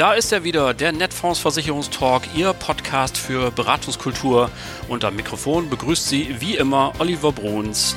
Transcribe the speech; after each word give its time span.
Da 0.00 0.14
ist 0.14 0.32
er 0.32 0.44
wieder, 0.44 0.72
der 0.72 0.92
Netfonds 0.92 1.40
Versicherungstalk, 1.40 2.22
Ihr 2.34 2.54
Podcast 2.54 3.18
für 3.18 3.50
Beratungskultur. 3.50 4.50
Und 4.88 5.02
Mikrofon 5.14 5.68
begrüßt 5.68 6.08
Sie 6.08 6.40
wie 6.40 6.56
immer 6.56 6.94
Oliver 7.00 7.32
Bruns. 7.32 7.94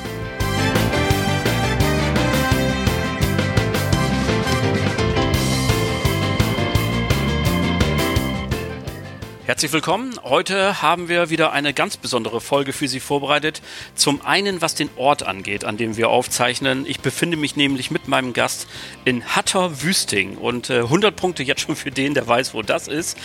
Herzlich 9.46 9.74
willkommen. 9.74 10.18
Heute 10.22 10.80
haben 10.80 11.10
wir 11.10 11.28
wieder 11.28 11.52
eine 11.52 11.74
ganz 11.74 11.98
besondere 11.98 12.40
Folge 12.40 12.72
für 12.72 12.88
Sie 12.88 12.98
vorbereitet. 12.98 13.60
Zum 13.94 14.24
einen, 14.24 14.62
was 14.62 14.74
den 14.74 14.88
Ort 14.96 15.22
angeht, 15.22 15.66
an 15.66 15.76
dem 15.76 15.98
wir 15.98 16.08
aufzeichnen. 16.08 16.86
Ich 16.86 17.00
befinde 17.00 17.36
mich 17.36 17.54
nämlich 17.54 17.90
mit 17.90 18.08
meinem 18.08 18.32
Gast 18.32 18.66
in 19.04 19.22
Hatter 19.36 19.82
Wüsting 19.82 20.38
und 20.38 20.70
äh, 20.70 20.78
100 20.78 21.14
Punkte 21.14 21.42
jetzt 21.42 21.60
schon 21.60 21.76
für 21.76 21.90
den, 21.90 22.14
der 22.14 22.26
weiß, 22.26 22.54
wo 22.54 22.62
das 22.62 22.88
ist. 22.88 23.18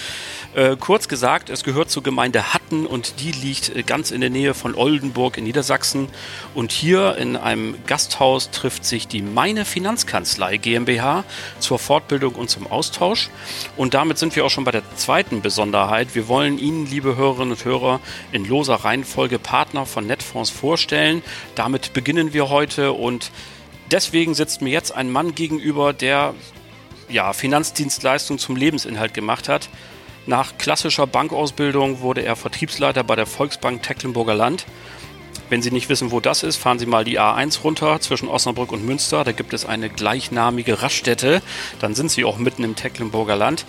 Äh, 0.56 0.76
kurz 0.78 1.08
gesagt, 1.08 1.50
es 1.50 1.64
gehört 1.64 1.90
zur 1.90 2.04
Gemeinde 2.04 2.54
Hatten 2.54 2.86
und 2.86 3.22
die 3.22 3.32
liegt 3.32 3.74
äh, 3.74 3.84
ganz 3.84 4.12
in 4.12 4.20
der 4.20 4.30
Nähe 4.30 4.54
von 4.54 4.76
Oldenburg 4.76 5.38
in 5.38 5.46
Niedersachsen. 5.46 6.10
Und 6.54 6.74
hier 6.74 7.16
in 7.16 7.38
einem 7.38 7.76
Gasthaus 7.88 8.52
trifft 8.52 8.84
sich 8.84 9.08
die 9.08 9.22
Meine 9.22 9.64
Finanzkanzlei 9.64 10.58
GmbH 10.58 11.24
zur 11.60 11.80
Fortbildung 11.80 12.36
und 12.36 12.50
zum 12.50 12.68
Austausch. 12.68 13.30
Und 13.78 13.94
damit 13.94 14.18
sind 14.18 14.36
wir 14.36 14.44
auch 14.44 14.50
schon 14.50 14.66
bei 14.66 14.72
der 14.72 14.84
zweiten 14.98 15.42
Besonderheit. 15.42 16.09
Wir 16.14 16.28
wollen 16.28 16.58
Ihnen, 16.58 16.86
liebe 16.86 17.16
Hörerinnen 17.16 17.52
und 17.52 17.66
Hörer, 17.66 18.00
in 18.32 18.46
loser 18.46 18.76
Reihenfolge 18.76 19.38
Partner 19.38 19.86
von 19.86 20.08
Netfonds 20.08 20.50
vorstellen. 20.50 21.22
Damit 21.56 21.94
beginnen 21.94 22.34
wir 22.34 22.50
heute 22.50 22.94
und 22.94 23.32
deswegen 23.92 24.34
sitzt 24.34 24.62
mir 24.62 24.72
jetzt 24.72 24.92
ein 24.96 25.12
Mann 25.12 25.36
gegenüber, 25.36 25.94
der 25.94 26.34
ja, 27.10 27.34
Finanzdienstleistungen 27.34 28.40
zum 28.40 28.56
Lebensinhalt 28.56 29.14
gemacht 29.14 29.50
hat. 29.50 29.70
Nach 30.26 30.58
klassischer 30.58 31.08
Bankausbildung 31.08 32.02
wurde 32.02 32.22
er 32.22 32.36
Vertriebsleiter 32.36 33.04
bei 33.04 33.16
der 33.16 33.26
Volksbank 33.26 33.84
Tecklenburger 33.84 34.36
Land. 34.36 34.66
Wenn 35.50 35.64
Sie 35.64 35.72
nicht 35.72 35.90
wissen, 35.90 36.12
wo 36.12 36.20
das 36.20 36.44
ist, 36.44 36.58
fahren 36.58 36.78
Sie 36.78 36.86
mal 36.86 37.04
die 37.04 37.20
A1 37.20 37.62
runter 37.64 38.00
zwischen 38.00 38.28
Osnabrück 38.28 38.72
und 38.72 38.86
Münster. 38.86 39.24
Da 39.24 39.32
gibt 39.32 39.54
es 39.54 39.66
eine 39.66 39.90
gleichnamige 39.90 40.82
Raststätte. 40.82 41.42
Dann 41.80 41.96
sind 41.96 42.12
Sie 42.12 42.24
auch 42.24 42.38
mitten 42.38 42.64
im 42.64 42.76
Tecklenburger 42.76 43.36
Land. 43.36 43.66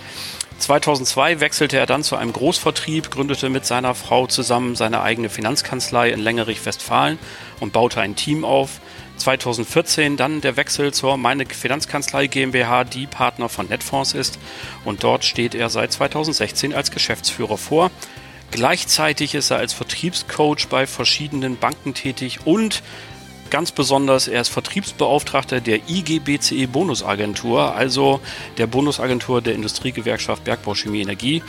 2002 0.58 1.40
wechselte 1.40 1.78
er 1.78 1.86
dann 1.86 2.02
zu 2.02 2.16
einem 2.16 2.34
Großvertrieb, 2.34 3.10
gründete 3.10 3.48
mit 3.48 3.64
seiner 3.64 3.94
Frau 3.94 4.26
zusammen 4.26 4.76
seine 4.76 5.00
eigene 5.00 5.30
Finanzkanzlei 5.30 6.10
in 6.10 6.20
Längerich-Westfalen 6.20 7.18
und 7.60 7.72
baute 7.72 8.02
ein 8.02 8.14
Team 8.14 8.44
auf. 8.44 8.80
2014 9.16 10.18
dann 10.18 10.42
der 10.42 10.56
Wechsel 10.56 10.92
zur 10.92 11.16
Meine 11.16 11.46
Finanzkanzlei 11.46 12.26
GmbH, 12.26 12.84
die 12.84 13.06
Partner 13.06 13.48
von 13.48 13.68
Netfonds 13.68 14.12
ist. 14.12 14.38
Und 14.84 15.02
dort 15.02 15.24
steht 15.24 15.54
er 15.54 15.70
seit 15.70 15.92
2016 15.92 16.74
als 16.74 16.90
Geschäftsführer 16.90 17.56
vor. 17.56 17.90
Gleichzeitig 18.50 19.34
ist 19.34 19.50
er 19.50 19.58
als 19.58 19.72
Vertriebscoach 19.72 20.68
bei 20.68 20.86
verschiedenen 20.86 21.56
Banken 21.56 21.94
tätig 21.94 22.40
und 22.44 22.82
Ganz 23.50 23.72
besonders, 23.72 24.28
er 24.28 24.40
ist 24.40 24.48
Vertriebsbeauftragter 24.48 25.60
der 25.60 25.80
IGBCE 25.88 26.68
Bonusagentur, 26.68 27.74
also 27.74 28.20
der 28.58 28.68
Bonusagentur 28.68 29.42
der 29.42 29.54
Industriegewerkschaft 29.54 30.44
Bergbau 30.44 30.74
Chemie 30.74 31.00
Energie. 31.00 31.42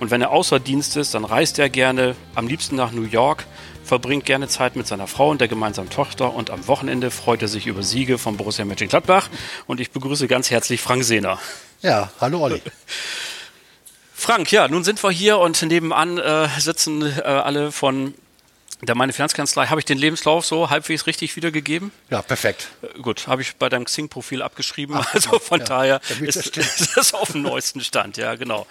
Und 0.00 0.10
wenn 0.10 0.22
er 0.22 0.30
außer 0.30 0.58
Dienst 0.58 0.96
ist, 0.96 1.14
dann 1.14 1.26
reist 1.26 1.58
er 1.58 1.68
gerne, 1.68 2.16
am 2.34 2.48
liebsten 2.48 2.76
nach 2.76 2.92
New 2.92 3.04
York, 3.04 3.44
verbringt 3.84 4.24
gerne 4.24 4.48
Zeit 4.48 4.74
mit 4.74 4.86
seiner 4.86 5.06
Frau 5.06 5.28
und 5.28 5.42
der 5.42 5.48
gemeinsamen 5.48 5.90
Tochter 5.90 6.32
und 6.32 6.48
am 6.50 6.66
Wochenende 6.66 7.10
freut 7.10 7.42
er 7.42 7.48
sich 7.48 7.66
über 7.66 7.82
Siege 7.82 8.16
von 8.16 8.38
Borussia 8.38 8.64
Mönchengladbach. 8.64 9.28
Und 9.66 9.80
ich 9.80 9.90
begrüße 9.90 10.26
ganz 10.26 10.50
herzlich 10.50 10.80
Frank 10.80 11.04
Sehner. 11.04 11.38
Ja, 11.82 12.10
hallo 12.20 12.40
Olli. 12.40 12.62
Frank, 14.24 14.50
ja, 14.52 14.68
nun 14.68 14.84
sind 14.84 15.04
wir 15.04 15.10
hier 15.10 15.36
und 15.36 15.60
nebenan 15.60 16.16
äh, 16.16 16.48
sitzen 16.58 17.02
äh, 17.02 17.20
alle 17.20 17.70
von 17.70 18.14
der 18.80 18.94
meine 18.94 19.12
Finanzkanzlei, 19.12 19.66
habe 19.66 19.82
ich 19.82 19.84
den 19.84 19.98
Lebenslauf 19.98 20.46
so 20.46 20.70
halbwegs 20.70 21.06
richtig 21.06 21.36
wiedergegeben? 21.36 21.92
Ja, 22.08 22.22
perfekt. 22.22 22.68
Äh, 22.80 23.00
gut, 23.00 23.26
habe 23.26 23.42
ich 23.42 23.56
bei 23.56 23.68
deinem 23.68 23.84
Xing-Profil 23.84 24.40
abgeschrieben. 24.40 24.96
Ach, 24.98 25.06
also 25.12 25.38
von 25.38 25.60
ja, 25.60 25.66
daher 25.66 26.00
ist, 26.22 26.36
ist 26.56 26.96
das 26.96 27.12
auf 27.12 27.32
dem 27.32 27.42
neuesten 27.42 27.82
Stand, 27.82 28.16
ja, 28.16 28.34
genau. 28.36 28.66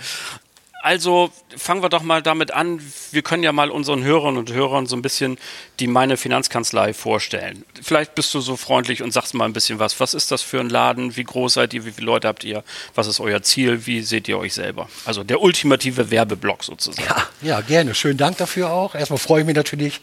Also 0.83 1.31
fangen 1.55 1.81
wir 1.81 1.87
doch 1.87 2.03
mal 2.03 2.21
damit 2.21 2.51
an. 2.51 2.81
Wir 3.11 3.21
können 3.21 3.41
ja 3.41 3.53
mal 3.53 3.71
unseren 3.71 4.03
Hörern 4.03 4.35
und 4.35 4.51
Hörern 4.51 4.85
so 4.85 4.97
ein 4.97 5.01
bisschen 5.01 5.37
die 5.79 5.87
meine 5.87 6.17
Finanzkanzlei 6.17 6.93
vorstellen. 6.93 7.63
Vielleicht 7.81 8.15
bist 8.15 8.33
du 8.33 8.41
so 8.41 8.57
freundlich 8.57 9.01
und 9.01 9.13
sagst 9.13 9.33
mal 9.33 9.45
ein 9.45 9.53
bisschen 9.53 9.79
was. 9.79 10.01
Was 10.01 10.13
ist 10.13 10.29
das 10.29 10.41
für 10.41 10.59
ein 10.59 10.67
Laden? 10.67 11.15
Wie 11.15 11.23
groß 11.23 11.53
seid 11.53 11.73
ihr? 11.73 11.85
Wie 11.85 11.93
viele 11.93 12.07
Leute 12.07 12.27
habt 12.27 12.43
ihr? 12.43 12.65
Was 12.95 13.07
ist 13.07 13.21
euer 13.21 13.41
Ziel? 13.41 13.85
Wie 13.85 14.01
seht 14.01 14.27
ihr 14.27 14.37
euch 14.37 14.53
selber? 14.55 14.89
Also 15.05 15.23
der 15.23 15.41
ultimative 15.41 16.11
Werbeblock 16.11 16.65
sozusagen. 16.65 17.07
Ja, 17.07 17.27
ja 17.41 17.61
gerne. 17.61 17.95
Schönen 17.95 18.17
Dank 18.17 18.35
dafür 18.35 18.69
auch. 18.69 18.93
Erstmal 18.93 19.19
freue 19.19 19.39
ich 19.39 19.47
mich 19.47 19.55
natürlich, 19.55 20.01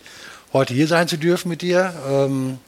heute 0.55 0.73
hier 0.73 0.87
sein 0.87 1.09
zu 1.09 1.19
dürfen 1.19 1.51
mit 1.51 1.61
dir. 1.61 1.93
Ähm, 2.09 2.59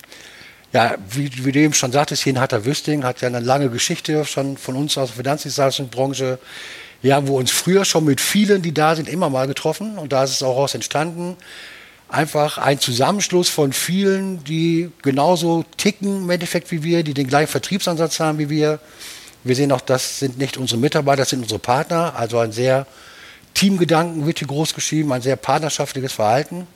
ja, 0.74 0.96
wie, 1.08 1.30
wie, 1.46 1.52
du 1.52 1.60
eben 1.60 1.72
schon 1.72 1.92
sagtest, 1.92 2.24
hier 2.24 2.34
in 2.34 2.40
Hatter 2.40 2.66
Wüsting 2.66 3.04
hat 3.04 3.22
ja 3.22 3.28
eine 3.28 3.40
lange 3.40 3.70
Geschichte 3.70 4.22
schon 4.26 4.58
von 4.58 4.76
uns 4.76 4.98
aus 4.98 5.08
der 5.08 5.16
Finanzdienstleistungsbranche. 5.16 6.38
Wir 7.02 7.16
haben 7.16 7.28
uns 7.28 7.50
früher 7.50 7.84
schon 7.84 8.04
mit 8.04 8.20
vielen, 8.20 8.62
die 8.62 8.72
da 8.72 8.94
sind, 8.94 9.08
immer 9.08 9.28
mal 9.28 9.48
getroffen 9.48 9.98
und 9.98 10.12
da 10.12 10.22
ist 10.22 10.30
es 10.30 10.42
auch 10.44 10.56
aus 10.56 10.74
entstanden. 10.74 11.36
Einfach 12.08 12.58
ein 12.58 12.78
Zusammenschluss 12.78 13.48
von 13.48 13.72
vielen, 13.72 14.44
die 14.44 14.90
genauso 15.02 15.64
ticken 15.76 16.18
im 16.18 16.30
Endeffekt 16.30 16.70
wie 16.70 16.84
wir, 16.84 17.02
die 17.02 17.12
den 17.12 17.26
gleichen 17.26 17.50
Vertriebsansatz 17.50 18.20
haben 18.20 18.38
wie 18.38 18.48
wir. 18.48 18.78
Wir 19.42 19.56
sehen 19.56 19.72
auch, 19.72 19.80
das 19.80 20.20
sind 20.20 20.38
nicht 20.38 20.56
unsere 20.56 20.78
Mitarbeiter, 20.78 21.22
das 21.22 21.30
sind 21.30 21.42
unsere 21.42 21.58
Partner. 21.58 22.14
Also 22.16 22.38
ein 22.38 22.52
sehr 22.52 22.86
Teamgedanken 23.54 24.24
wird 24.24 24.38
hier 24.38 24.46
groß 24.48 24.72
geschrieben, 24.72 25.12
ein 25.12 25.22
sehr 25.22 25.36
partnerschaftliches 25.36 26.12
Verhalten. 26.12 26.68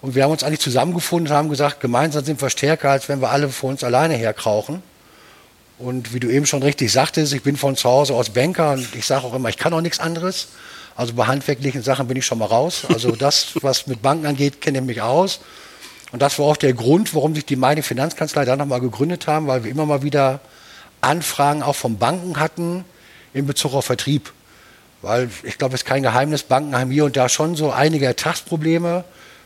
Und 0.00 0.14
wir 0.14 0.24
haben 0.24 0.30
uns 0.30 0.42
eigentlich 0.42 0.60
zusammengefunden 0.60 1.30
und 1.30 1.36
haben 1.36 1.50
gesagt, 1.50 1.80
gemeinsam 1.80 2.24
sind 2.24 2.40
wir 2.40 2.48
stärker, 2.48 2.92
als 2.92 3.10
wenn 3.10 3.20
wir 3.20 3.28
alle 3.28 3.50
vor 3.50 3.68
uns 3.68 3.84
alleine 3.84 4.14
herkrauchen. 4.14 4.82
Und 5.78 6.12
wie 6.12 6.20
du 6.20 6.28
eben 6.28 6.44
schon 6.44 6.62
richtig 6.62 6.90
sagtest, 6.90 7.32
ich 7.32 7.42
bin 7.42 7.56
von 7.56 7.76
zu 7.76 7.88
Hause 7.88 8.14
aus 8.14 8.30
Banker 8.30 8.72
und 8.72 8.94
ich 8.96 9.06
sage 9.06 9.24
auch 9.24 9.34
immer, 9.34 9.48
ich 9.48 9.58
kann 9.58 9.72
auch 9.72 9.80
nichts 9.80 10.00
anderes. 10.00 10.48
Also 10.96 11.12
bei 11.14 11.26
handwerklichen 11.26 11.82
Sachen 11.82 12.08
bin 12.08 12.16
ich 12.16 12.26
schon 12.26 12.38
mal 12.38 12.46
raus. 12.46 12.82
Also 12.88 13.12
das, 13.12 13.52
was 13.62 13.86
mit 13.86 14.02
Banken 14.02 14.26
angeht, 14.26 14.60
kenne 14.60 14.78
ich 14.78 14.84
mich 14.84 15.00
aus. 15.00 15.38
Und 16.10 16.20
das 16.20 16.38
war 16.40 16.46
auch 16.46 16.56
der 16.56 16.72
Grund, 16.72 17.14
warum 17.14 17.34
sich 17.34 17.44
die 17.44 17.54
meine 17.54 17.84
Finanzkanzlei 17.84 18.44
dann 18.44 18.58
nochmal 18.58 18.80
gegründet 18.80 19.28
haben, 19.28 19.46
weil 19.46 19.62
wir 19.62 19.70
immer 19.70 19.86
mal 19.86 20.02
wieder 20.02 20.40
Anfragen 21.00 21.62
auch 21.62 21.76
von 21.76 21.98
Banken 21.98 22.40
hatten 22.40 22.84
in 23.32 23.46
Bezug 23.46 23.74
auf 23.74 23.84
Vertrieb. 23.84 24.32
Weil 25.02 25.30
ich 25.44 25.58
glaube, 25.58 25.76
es 25.76 25.82
ist 25.82 25.86
kein 25.86 26.02
Geheimnis, 26.02 26.42
Banken 26.42 26.76
haben 26.76 26.90
hier 26.90 27.04
und 27.04 27.16
da 27.16 27.28
schon 27.28 27.54
so 27.54 27.70
einige 27.70 28.06
Ertragsprobleme. 28.06 29.04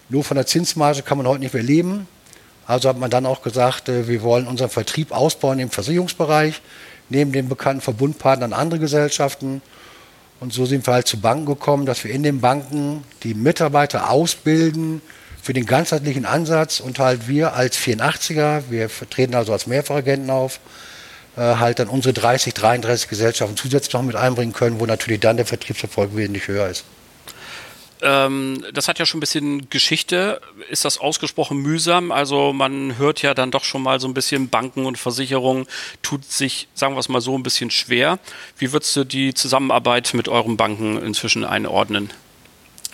Nur 0.09 0.25
von 0.25 0.37
der 0.37 0.47
Zinsmarge 0.47 1.03
kann 1.03 1.19
man 1.19 1.27
heute 1.27 1.41
nicht 1.41 1.53
mehr 1.53 1.63
leben. 1.63 2.07
Also 2.67 2.89
hat 2.89 2.99
man 2.99 3.11
dann 3.11 3.27
auch 3.27 3.43
gesagt, 3.43 3.89
äh, 3.89 4.09
wir 4.09 4.23
wollen 4.23 4.47
unseren 4.47 4.71
Vertrieb 4.71 5.13
ausbauen 5.13 5.59
im 5.59 5.71
Versicherungsbereich, 5.71 6.61
neben 7.09 7.33
den 7.33 7.49
bekannten 7.49 7.81
Verbundpartnern 7.81 8.53
andere 8.53 8.81
Gesellschaften. 8.81 9.63
Und 10.41 10.53
so 10.53 10.67
sind 10.67 10.87
wir 10.87 10.95
halt 10.95 11.07
zu 11.07 11.21
Banken 11.21 11.47
gekommen, 11.47 11.87
dass 11.87 12.03
wir 12.05 12.13
in 12.13 12.23
den 12.23 12.41
Banken 12.41 13.05
die 13.23 13.35
Mitarbeiter 13.35 14.11
ausbilden 14.11 15.01
für 15.41 15.53
den 15.53 15.67
ganzheitlichen 15.67 16.25
Ansatz 16.25 16.81
und 16.81 16.99
halt 16.99 17.29
wir 17.29 17.55
als 17.55 17.77
84er, 17.77 18.63
wir 18.71 18.89
vertreten 18.89 19.35
also 19.35 19.53
als 19.53 19.67
Mehrfachagenten 19.67 20.31
auf, 20.31 20.61
äh, 21.37 21.41
halt 21.41 21.79
dann 21.79 21.89
unsere 21.89 22.13
30, 22.13 22.55
33 22.55 23.09
Gesellschaften 23.09 23.57
zusätzlich 23.57 23.93
noch 23.93 24.03
mit 24.03 24.17
einbringen 24.17 24.53
können, 24.53 24.79
wo 24.79 24.87
natürlich 24.87 25.21
dann 25.21 25.37
der 25.37 25.47
Vertriebserfolg 25.47 26.15
wesentlich 26.15 26.47
höher 26.47 26.69
ist. 26.69 26.85
Ähm, 28.03 28.65
das 28.73 28.89
hat 28.89 28.99
ja 28.99 29.07
schon 29.07 29.19
ein 29.19 29.21
bisschen 29.21 29.71
Geschichte. 29.71 30.41
Ist 30.69 30.85
das 30.85 30.99
ausgesprochen 30.99 31.59
mühsam? 31.59 32.11
Also 32.11 32.53
man 32.53 32.99
hört 32.99 33.23
ja 33.23 33.33
dann 33.33 33.53
doch 33.53 33.63
schon 33.63 33.83
mal 33.83 34.01
so 34.01 34.09
ein 34.09 34.15
bisschen 34.15 34.49
Banken 34.49 34.87
und 34.87 34.99
Versicherungen 34.99 35.67
tut 36.03 36.25
sich, 36.25 36.69
sagen 36.75 36.95
wir 36.95 37.01
es 37.01 37.09
mal 37.09 37.21
so, 37.21 37.39
ein 37.39 37.45
bisschen 37.45 37.71
schwer. 37.71 38.19
Wie 38.59 38.73
würdest 38.73 38.97
du 38.97 39.05
die 39.05 39.35
Zusammenarbeit 39.35 40.15
mit 40.15 40.29
euren 40.29 40.57
Banken 40.57 41.01
inzwischen 41.01 41.45
einordnen? 41.45 42.11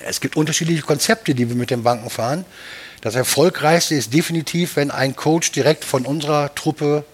Es 0.00 0.20
gibt 0.20 0.36
unterschiedliche 0.36 0.82
Konzepte, 0.82 1.34
die 1.34 1.48
wir 1.48 1.56
mit 1.56 1.70
den 1.70 1.82
Banken 1.82 2.10
fahren. 2.10 2.44
Das 3.00 3.14
erfolgreichste 3.14 3.94
ist 3.94 4.12
definitiv, 4.12 4.76
wenn 4.76 4.90
ein 4.90 5.16
Coach 5.16 5.52
direkt 5.52 5.84
von 5.84 6.04
unserer 6.04 6.54
Truppe 6.54 7.04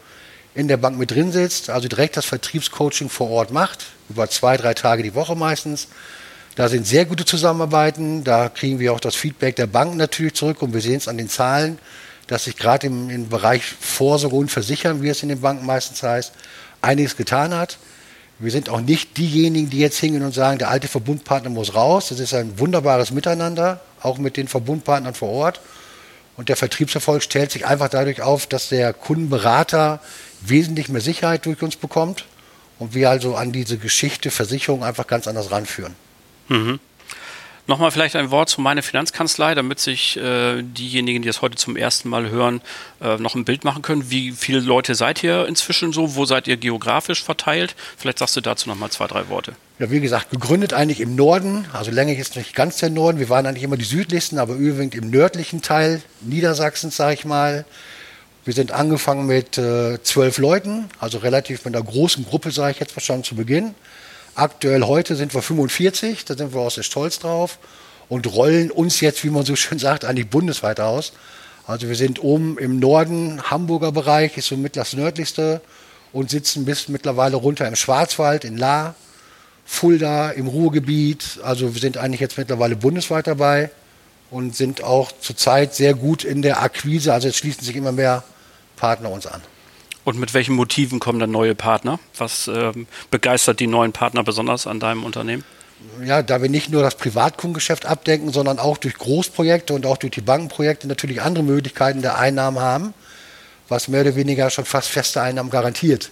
in 0.55 0.67
der 0.69 0.77
Bank 0.77 0.99
mit 0.99 1.11
drin 1.11 1.31
sitzt, 1.31 1.71
also 1.71 1.89
direkt 1.89 2.17
das 2.17 2.25
Vertriebscoaching 2.25 3.09
vor 3.09 3.31
Ort 3.31 3.51
macht, 3.51 3.87
über 4.09 4.29
zwei, 4.29 4.57
drei 4.57 4.75
Tage 4.75 5.03
die 5.03 5.15
Woche 5.15 5.35
meistens 5.37 5.89
da 6.57 6.69
sind 6.69 6.87
sehr 6.87 7.05
gute 7.05 7.25
Zusammenarbeiten. 7.25 8.23
Da 8.25 8.49
kriegen 8.49 8.79
wir 8.79 8.93
auch 8.93 9.01
das 9.01 9.17
Feedback 9.17 9.57
der 9.57 9.67
Banken 9.67 9.97
natürlich 9.97 10.35
zurück 10.35 10.63
und 10.63 10.73
wir 10.73 10.81
sehen 10.81 10.97
es 10.97 11.09
an 11.09 11.19
den 11.19 11.29
Zahlen, 11.29 11.79
dass 12.27 12.45
sich 12.45 12.57
gerade 12.57 12.87
im, 12.87 13.11
im, 13.11 13.29
Bereich 13.29 13.65
Vorsorge 13.65 14.37
und 14.37 14.51
Versichern, 14.51 15.03
wie 15.03 15.09
es 15.09 15.23
in 15.23 15.29
den 15.29 15.41
Banken 15.41 15.67
meistens 15.67 16.03
heißt, 16.03 16.33
einiges 16.81 17.17
getan 17.17 17.55
hat. 17.55 17.79
Wir 18.39 18.51
sind 18.51 18.69
auch 18.69 18.81
nicht 18.81 19.17
diejenigen, 19.17 19.71
die 19.71 19.79
jetzt 19.79 19.99
hingehen 19.99 20.25
und 20.25 20.35
sagen, 20.35 20.59
der 20.59 20.71
alte 20.71 20.89
Verbundpartner 20.89 21.51
muss 21.51 21.75
raus. 21.75 22.09
Das 22.09 22.21
ist 22.21 22.35
ein 22.35 22.59
wunderbares 22.59 23.11
Miteinander, 23.11 23.81
auch 24.01 24.19
mit 24.19 24.37
den 24.37 24.49
Verbundpartnern 24.49 25.15
vor 25.15 25.31
Ort. 25.31 25.61
Und 26.37 26.49
der 26.49 26.57
Vertriebserfolg 26.57 27.23
stellt 27.23 27.53
sich 27.53 27.67
einfach 27.67 27.89
dadurch 27.89 28.23
auf, 28.23 28.47
dass 28.47 28.69
der 28.69 28.93
Kundenberater 28.93 30.01
wesentlich 30.41 30.89
mehr 30.89 31.01
Sicherheit 31.01 31.47
durch 31.47 31.63
uns 31.63 31.77
bekommt 31.77 32.25
und 32.79 32.95
wir 32.95 33.09
also 33.09 33.37
an 33.37 33.53
diese 33.53 33.79
Geschichte 33.79 34.31
Versicherung 34.31 34.83
einfach 34.83 35.07
ganz 35.07 35.29
anders 35.29 35.53
ranführen. 35.53 35.95
Mhm. 36.49 36.81
Nochmal 37.67 37.91
vielleicht 37.91 38.15
ein 38.15 38.31
Wort 38.31 38.51
zu 38.51 38.61
meiner 38.61 38.83
Finanzkanzlei, 38.83 39.55
damit 39.55 39.81
sich 39.81 40.19
äh, 40.19 40.61
diejenigen, 40.63 41.23
die 41.23 41.29
es 41.31 41.41
heute 41.41 41.57
zum 41.57 41.77
ersten 41.77 42.11
Mal 42.11 42.29
hören, 42.29 42.61
äh, 43.01 43.17
noch 43.17 43.35
ein 43.35 43.47
Bild 43.47 43.65
machen 43.65 43.81
können. 43.81 44.11
Wie 44.11 44.33
viele 44.33 44.61
Leute 44.61 44.95
seid 44.95 45.23
ihr 45.23 45.47
inzwischen 45.47 45.95
so? 45.95 46.15
Wo 46.15 46.27
seid 46.27 46.47
ihr 46.47 46.59
geografisch 46.59 47.25
verteilt? 47.25 47.75
Vielleicht 47.97 48.19
sagst 48.19 48.37
du 48.37 48.43
dazu 48.43 48.69
nochmal 48.69 48.91
zwei, 48.91 49.07
drei 49.07 49.31
Worte. 49.31 49.55
Ja, 49.79 49.91
wie 49.91 50.01
gesagt, 50.01 50.31
gegründet 50.31 50.75
eigentlich 50.75 51.01
im 51.01 51.17
Norden, 51.17 51.65
also 51.73 51.91
länger 51.91 52.15
ist 52.15 52.37
nicht 52.37 52.55
ganz 52.55 52.77
der 52.77 52.91
Norden. 52.91 53.19
Wir 53.19 53.31
waren 53.31 53.47
eigentlich 53.47 53.65
immer 53.65 53.79
die 53.79 53.85
südlichsten, 53.85 54.39
aber 54.39 54.55
überwiegend 54.55 54.95
im 54.95 55.09
nördlichen 55.09 55.63
Teil 55.63 56.03
Niedersachsens, 56.21 56.97
sage 56.97 57.15
ich 57.15 57.25
mal. 57.25 57.65
Wir 58.45 58.53
sind 58.53 58.73
angefangen 58.73 59.27
mit 59.27 59.57
äh, 59.57 60.03
zwölf 60.03 60.37
Leuten, 60.37 60.91
also 60.99 61.17
relativ 61.17 61.65
mit 61.65 61.75
einer 61.75 61.85
großen 61.85 62.27
Gruppe, 62.27 62.51
sage 62.51 62.73
ich 62.73 62.81
jetzt 62.81 63.01
schon 63.01 63.25
zu 63.25 63.37
Beginn. 63.37 63.75
Aktuell 64.37 64.83
heute 64.83 65.15
sind 65.15 65.33
wir 65.33 65.43
45, 65.43 66.25
da 66.25 66.35
sind 66.37 66.55
wir 66.55 66.61
auch 66.61 66.71
sehr 66.71 66.83
stolz 66.83 67.21
drauf 67.21 67.59
und 68.09 68.35
rollen 68.35 68.73
uns 68.73 69.01
jetzt, 69.01 69.23
wie 69.23 69.31
man 69.31 69.45
so 69.45 69.55
schön 69.55 69.79
sagt, 69.79 70.05
eigentlich 70.05 70.29
bundesweit 70.29 70.81
aus. 70.81 71.13
Also 71.69 71.89
wir 71.89 71.95
sind 71.95 72.21
oben 72.21 72.59
im 72.59 72.81
Norden, 72.81 73.41
Hamburger 73.45 73.93
Bereich 73.93 74.37
ist 74.37 74.49
so 74.49 74.57
mit 74.57 74.75
das 74.75 74.93
nördlichste 74.93 75.61
und 76.13 76.31
sitzen 76.31 76.65
bis 76.65 76.89
mittlerweile 76.89 77.37
runter 77.37 77.69
im 77.69 77.77
Schwarzwald, 77.77 78.45
in 78.45 78.57
La, 78.57 78.97
Fulda, 79.65 80.31
im 80.31 80.49
Ruhrgebiet. 80.49 81.39
Also 81.45 81.73
wir 81.75 81.81
sind 81.81 81.97
eigentlich 81.97 82.21
jetzt 82.21 82.37
mittlerweile 82.37 82.75
bundesweit 82.75 83.29
dabei 83.29 83.71
und 84.33 84.57
sind 84.57 84.83
auch 84.83 85.13
zurzeit 85.21 85.77
sehr 85.77 85.95
gut 85.95 86.25
in 86.25 86.43
der 86.43 86.61
Akquise. 86.61 87.15
Also 87.15 87.29
jetzt 87.29 87.39
schließen 87.39 87.63
sich 87.63 87.77
immer 87.77 87.93
mehr 87.93 88.25
Partner 88.75 89.11
uns 89.11 89.29
an. 89.29 89.43
Und 90.05 90.19
mit 90.19 90.35
welchen 90.35 90.55
Motiven 90.55 91.01
kommen 91.01 91.19
dann 91.19 91.31
neue 91.31 91.55
Partner? 91.55 91.99
Was 92.19 92.49
ähm, 92.49 92.87
begeistert 93.11 93.61
die 93.61 93.67
neuen 93.67 93.93
Partner 93.93 94.23
besonders 94.23 94.67
an 94.67 94.81
deinem 94.81 95.03
Unternehmen? 95.05 95.45
Ja, 96.05 96.23
da 96.23 96.41
wir 96.41 96.49
nicht 96.49 96.71
nur 96.71 96.83
das 96.83 96.97
Privatkundengeschäft 96.97 97.87
abdenken, 97.87 98.33
sondern 98.33 98.59
auch 98.59 98.79
durch 98.79 98.95
Großprojekte 98.95 99.75
und 99.75 99.87
auch 99.87 99.97
durch 99.97 100.13
die 100.13 100.21
Bankenprojekte 100.21 100.87
natürlich 100.87 101.21
andere 101.21 101.45
Möglichkeiten 101.45 102.03
der 102.03 102.19
Einnahmen 102.19 102.59
haben, 102.59 102.95
was 103.69 103.89
mehr 103.89 104.03
oder 104.03 104.15
weniger 104.15 104.51
schon 104.51 104.65
fast 104.65 104.89
feste 104.89 105.21
Einnahmen 105.21 105.51
garantiert. 105.51 106.11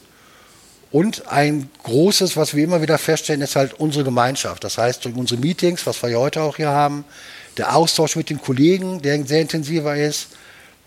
Und 0.91 1.29
ein 1.29 1.71
großes, 1.85 2.37
was 2.37 2.55
wir 2.55 2.65
immer 2.65 2.83
wieder 2.83 2.99
feststellen, 2.99 3.41
ist 3.41 3.57
halt 3.57 3.75
unsere 3.75 4.05
Gemeinschaft. 4.05 4.63
Das 4.63 4.77
heißt, 4.77 5.05
durch 5.05 5.17
unsere 5.17 5.41
Meetings, 5.41 5.87
was 5.87 6.03
wir 6.03 6.19
heute 6.19 6.43
auch 6.43 6.57
hier 6.57 6.69
haben, 6.69 7.05
der 7.57 7.75
Austausch 7.75 8.17
mit 8.17 8.29
den 8.29 8.41
Kollegen, 8.41 9.01
der 9.01 9.25
sehr 9.25 9.41
intensiver 9.41 9.97
ist, 9.97 10.29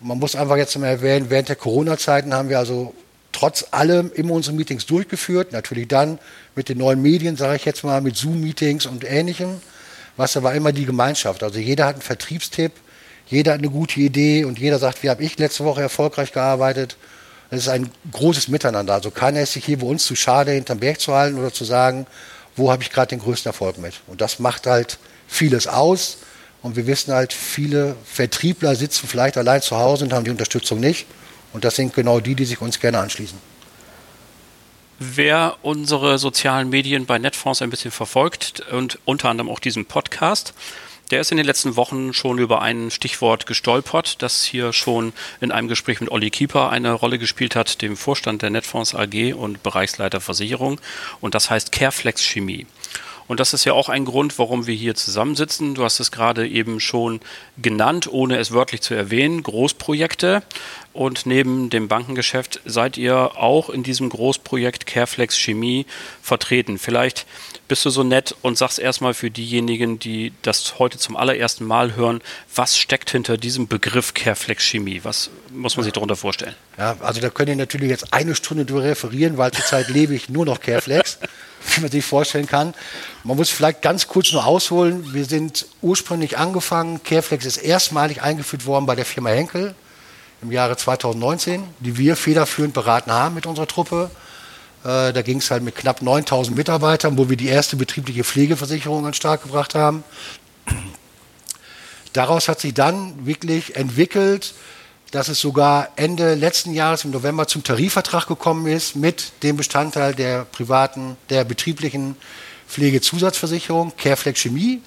man 0.00 0.18
muss 0.18 0.36
einfach 0.36 0.56
jetzt 0.56 0.76
mal 0.78 0.88
erwähnen, 0.88 1.30
während 1.30 1.48
der 1.48 1.56
Corona-Zeiten 1.56 2.34
haben 2.34 2.48
wir 2.48 2.58
also 2.58 2.94
trotz 3.32 3.66
allem 3.70 4.10
immer 4.14 4.32
unsere 4.34 4.56
Meetings 4.56 4.86
durchgeführt. 4.86 5.52
Natürlich 5.52 5.88
dann 5.88 6.18
mit 6.54 6.68
den 6.68 6.78
neuen 6.78 7.02
Medien, 7.02 7.36
sage 7.36 7.56
ich 7.56 7.64
jetzt 7.64 7.84
mal, 7.84 8.00
mit 8.00 8.16
Zoom-Meetings 8.16 8.86
und 8.86 9.04
Ähnlichem. 9.04 9.60
Was 10.16 10.36
aber 10.36 10.54
immer 10.54 10.72
die 10.72 10.86
Gemeinschaft. 10.86 11.42
Also 11.42 11.58
jeder 11.58 11.86
hat 11.86 11.96
einen 11.96 12.02
Vertriebstipp, 12.02 12.72
jeder 13.26 13.52
hat 13.52 13.58
eine 13.58 13.68
gute 13.68 14.00
Idee 14.00 14.44
und 14.44 14.58
jeder 14.58 14.78
sagt, 14.78 15.02
wie 15.02 15.10
habe 15.10 15.22
ich 15.22 15.38
letzte 15.38 15.64
Woche 15.64 15.82
erfolgreich 15.82 16.32
gearbeitet. 16.32 16.96
Es 17.50 17.60
ist 17.60 17.68
ein 17.68 17.90
großes 18.12 18.48
Miteinander. 18.48 18.94
Also 18.94 19.10
keiner 19.10 19.42
ist 19.42 19.52
sich 19.52 19.64
hier 19.64 19.78
bei 19.78 19.86
uns 19.86 20.04
zu 20.04 20.16
schade, 20.16 20.52
hinterm 20.52 20.78
Berg 20.78 21.00
zu 21.00 21.14
halten 21.14 21.38
oder 21.38 21.52
zu 21.52 21.64
sagen, 21.64 22.06
wo 22.56 22.72
habe 22.72 22.82
ich 22.82 22.90
gerade 22.90 23.08
den 23.08 23.20
größten 23.20 23.50
Erfolg 23.50 23.78
mit. 23.78 24.00
Und 24.06 24.20
das 24.20 24.38
macht 24.38 24.66
halt 24.66 24.98
vieles 25.28 25.66
aus. 25.66 26.18
Und 26.62 26.76
wir 26.76 26.86
wissen 26.86 27.12
halt, 27.12 27.32
viele 27.32 27.96
Vertriebler 28.04 28.74
sitzen 28.74 29.06
vielleicht 29.08 29.36
allein 29.36 29.62
zu 29.62 29.76
Hause 29.76 30.04
und 30.04 30.12
haben 30.12 30.24
die 30.24 30.30
Unterstützung 30.30 30.80
nicht. 30.80 31.06
Und 31.52 31.64
das 31.64 31.76
sind 31.76 31.94
genau 31.94 32.20
die, 32.20 32.34
die 32.34 32.44
sich 32.44 32.60
uns 32.60 32.80
gerne 32.80 32.98
anschließen. 32.98 33.38
Wer 34.98 35.58
unsere 35.62 36.18
sozialen 36.18 36.70
Medien 36.70 37.04
bei 37.04 37.18
Netfonds 37.18 37.60
ein 37.60 37.70
bisschen 37.70 37.90
verfolgt 37.90 38.62
und 38.72 38.98
unter 39.04 39.28
anderem 39.28 39.50
auch 39.50 39.58
diesen 39.58 39.84
Podcast, 39.84 40.54
der 41.10 41.20
ist 41.20 41.30
in 41.30 41.36
den 41.36 41.46
letzten 41.46 41.76
Wochen 41.76 42.12
schon 42.12 42.38
über 42.38 42.62
ein 42.62 42.90
Stichwort 42.90 43.46
gestolpert, 43.46 44.22
das 44.22 44.42
hier 44.42 44.72
schon 44.72 45.12
in 45.40 45.52
einem 45.52 45.68
Gespräch 45.68 46.00
mit 46.00 46.10
Olli 46.10 46.30
Kieper 46.30 46.70
eine 46.70 46.92
Rolle 46.92 47.18
gespielt 47.18 47.54
hat, 47.54 47.80
dem 47.80 47.96
Vorstand 47.96 48.42
der 48.42 48.50
Netfonds 48.50 48.94
AG 48.94 49.34
und 49.34 49.62
Bereichsleiter 49.62 50.20
Versicherung. 50.20 50.80
Und 51.20 51.34
das 51.34 51.48
heißt 51.48 51.70
Careflex 51.70 52.22
Chemie. 52.22 52.66
Und 53.28 53.40
das 53.40 53.52
ist 53.54 53.64
ja 53.64 53.72
auch 53.72 53.88
ein 53.88 54.04
Grund, 54.04 54.38
warum 54.38 54.66
wir 54.66 54.74
hier 54.74 54.94
zusammensitzen. 54.94 55.74
Du 55.74 55.84
hast 55.84 56.00
es 56.00 56.12
gerade 56.12 56.46
eben 56.46 56.80
schon 56.80 57.20
genannt, 57.60 58.08
ohne 58.10 58.38
es 58.38 58.52
wörtlich 58.52 58.82
zu 58.82 58.94
erwähnen. 58.94 59.42
Großprojekte. 59.42 60.42
Und 60.92 61.26
neben 61.26 61.68
dem 61.68 61.88
Bankengeschäft 61.88 62.60
seid 62.64 62.96
ihr 62.96 63.36
auch 63.36 63.68
in 63.68 63.82
diesem 63.82 64.08
Großprojekt 64.08 64.86
Careflex 64.86 65.36
Chemie 65.36 65.84
vertreten. 66.22 66.78
Vielleicht 66.78 67.26
bist 67.68 67.84
du 67.84 67.90
so 67.90 68.02
nett 68.02 68.34
und 68.42 68.56
sagst 68.56 68.78
erstmal 68.78 69.12
für 69.12 69.30
diejenigen, 69.30 69.98
die 69.98 70.32
das 70.42 70.78
heute 70.78 70.96
zum 70.96 71.16
allerersten 71.16 71.64
Mal 71.64 71.96
hören, 71.96 72.22
was 72.54 72.78
steckt 72.78 73.10
hinter 73.10 73.36
diesem 73.36 73.68
Begriff 73.68 74.14
Careflex 74.14 74.64
Chemie? 74.64 75.00
Was 75.02 75.30
muss 75.50 75.76
man 75.76 75.84
sich 75.84 75.92
darunter 75.92 76.16
vorstellen? 76.16 76.54
Ja, 76.78 76.96
also 77.00 77.20
da 77.20 77.28
könnt 77.28 77.48
ihr 77.48 77.56
natürlich 77.56 77.90
jetzt 77.90 78.14
eine 78.14 78.34
Stunde 78.34 78.64
drüber 78.64 78.84
referieren, 78.84 79.36
weil 79.36 79.50
zurzeit 79.50 79.88
lebe 79.88 80.14
ich 80.14 80.28
nur 80.28 80.46
noch 80.46 80.60
Careflex. 80.60 81.18
wie 81.76 81.82
man 81.82 81.90
sich 81.90 82.04
vorstellen 82.04 82.46
kann. 82.46 82.74
Man 83.24 83.36
muss 83.36 83.50
vielleicht 83.50 83.82
ganz 83.82 84.08
kurz 84.08 84.32
nur 84.32 84.46
ausholen. 84.46 85.12
Wir 85.12 85.24
sind 85.24 85.66
ursprünglich 85.82 86.38
angefangen. 86.38 87.02
Careflex 87.02 87.44
ist 87.44 87.58
erstmalig 87.58 88.22
eingeführt 88.22 88.66
worden 88.66 88.86
bei 88.86 88.94
der 88.94 89.04
Firma 89.04 89.30
Henkel 89.30 89.74
im 90.42 90.52
Jahre 90.52 90.76
2019, 90.76 91.64
die 91.80 91.96
wir 91.96 92.16
federführend 92.16 92.74
beraten 92.74 93.10
haben 93.10 93.34
mit 93.34 93.46
unserer 93.46 93.66
Truppe. 93.66 94.10
Äh, 94.84 95.12
da 95.12 95.22
ging 95.22 95.38
es 95.38 95.50
halt 95.50 95.62
mit 95.62 95.76
knapp 95.76 96.02
9000 96.02 96.56
Mitarbeitern, 96.56 97.18
wo 97.18 97.28
wir 97.28 97.36
die 97.36 97.48
erste 97.48 97.76
betriebliche 97.76 98.24
Pflegeversicherung 98.24 98.98
an 98.98 99.12
den 99.12 99.14
Start 99.14 99.42
gebracht 99.42 99.74
haben. 99.74 100.04
Daraus 102.12 102.48
hat 102.48 102.60
sich 102.60 102.72
dann 102.72 103.26
wirklich 103.26 103.76
entwickelt, 103.76 104.54
dass 105.10 105.28
es 105.28 105.40
sogar 105.40 105.88
Ende 105.96 106.34
letzten 106.34 106.72
Jahres 106.72 107.04
im 107.04 107.10
November 107.10 107.46
zum 107.46 107.62
Tarifvertrag 107.62 108.26
gekommen 108.26 108.66
ist 108.66 108.96
mit 108.96 109.32
dem 109.42 109.56
Bestandteil 109.56 110.14
der 110.14 110.44
privaten, 110.44 111.16
der 111.30 111.44
betrieblichen 111.44 112.16
Pflegezusatzversicherung 112.68 113.92
Careflex 113.96 114.40
Chemie 114.40 114.82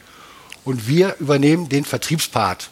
und 0.65 0.87
wir 0.87 1.15
übernehmen 1.19 1.69
den 1.69 1.85
Vertriebspart. 1.85 2.69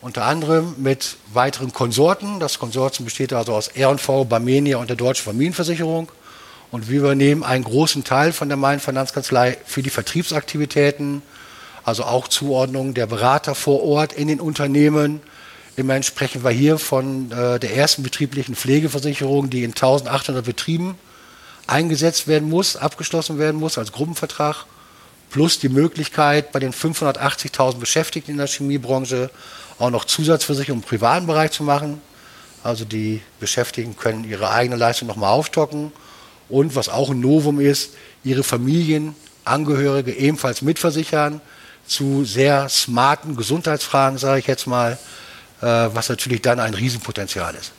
Unter 0.00 0.24
anderem 0.26 0.76
mit 0.78 1.16
weiteren 1.32 1.72
Konsorten. 1.72 2.38
Das 2.38 2.60
Konsortium 2.60 3.04
besteht 3.04 3.32
also 3.32 3.54
aus 3.54 3.68
R&V, 3.68 4.24
Barmenia 4.24 4.76
und 4.76 4.88
der 4.88 4.96
Deutschen 4.96 5.24
Familienversicherung. 5.24 6.12
Und 6.70 6.88
wir 6.88 7.00
übernehmen 7.00 7.42
einen 7.42 7.64
großen 7.64 8.04
Teil 8.04 8.32
von 8.32 8.48
der 8.48 8.56
Main 8.56 8.78
Finanzkanzlei 8.78 9.58
für 9.64 9.82
die 9.82 9.90
Vertriebsaktivitäten, 9.90 11.22
also 11.82 12.04
auch 12.04 12.28
Zuordnung 12.28 12.94
der 12.94 13.06
Berater 13.06 13.56
vor 13.56 13.82
Ort 13.82 14.12
in 14.12 14.28
den 14.28 14.40
Unternehmen, 14.40 15.20
Immerhin 15.78 16.02
sprechen 16.02 16.42
wir 16.42 16.50
hier 16.50 16.76
von 16.76 17.30
äh, 17.30 17.60
der 17.60 17.76
ersten 17.76 18.02
betrieblichen 18.02 18.56
Pflegeversicherung, 18.56 19.48
die 19.48 19.62
in 19.62 19.70
1800 19.70 20.44
Betrieben 20.44 20.98
eingesetzt 21.68 22.26
werden 22.26 22.48
muss, 22.48 22.74
abgeschlossen 22.74 23.38
werden 23.38 23.60
muss 23.60 23.78
als 23.78 23.92
Gruppenvertrag, 23.92 24.66
plus 25.30 25.60
die 25.60 25.68
Möglichkeit, 25.68 26.50
bei 26.50 26.58
den 26.58 26.72
580.000 26.72 27.78
Beschäftigten 27.78 28.32
in 28.32 28.38
der 28.38 28.48
Chemiebranche 28.48 29.30
auch 29.78 29.90
noch 29.90 30.04
Zusatzversicherungen 30.04 30.82
im 30.82 30.88
privaten 30.88 31.28
Bereich 31.28 31.52
zu 31.52 31.62
machen. 31.62 32.02
Also 32.64 32.84
die 32.84 33.22
Beschäftigten 33.38 33.96
können 33.96 34.24
ihre 34.24 34.50
eigene 34.50 34.74
Leistung 34.74 35.06
nochmal 35.06 35.30
aufstocken 35.30 35.92
und 36.48 36.74
was 36.74 36.88
auch 36.88 37.10
ein 37.10 37.20
Novum 37.20 37.60
ist, 37.60 37.94
ihre 38.24 38.42
Familienangehörige 38.42 40.12
ebenfalls 40.12 40.60
mitversichern 40.60 41.40
zu 41.86 42.24
sehr 42.24 42.68
smarten 42.68 43.36
Gesundheitsfragen, 43.36 44.18
sage 44.18 44.40
ich 44.40 44.48
jetzt 44.48 44.66
mal, 44.66 44.98
was 45.60 46.08
natürlich 46.08 46.42
dann 46.42 46.60
ein 46.60 46.74
Riesenpotenzial 46.74 47.54
ist. 47.54 47.72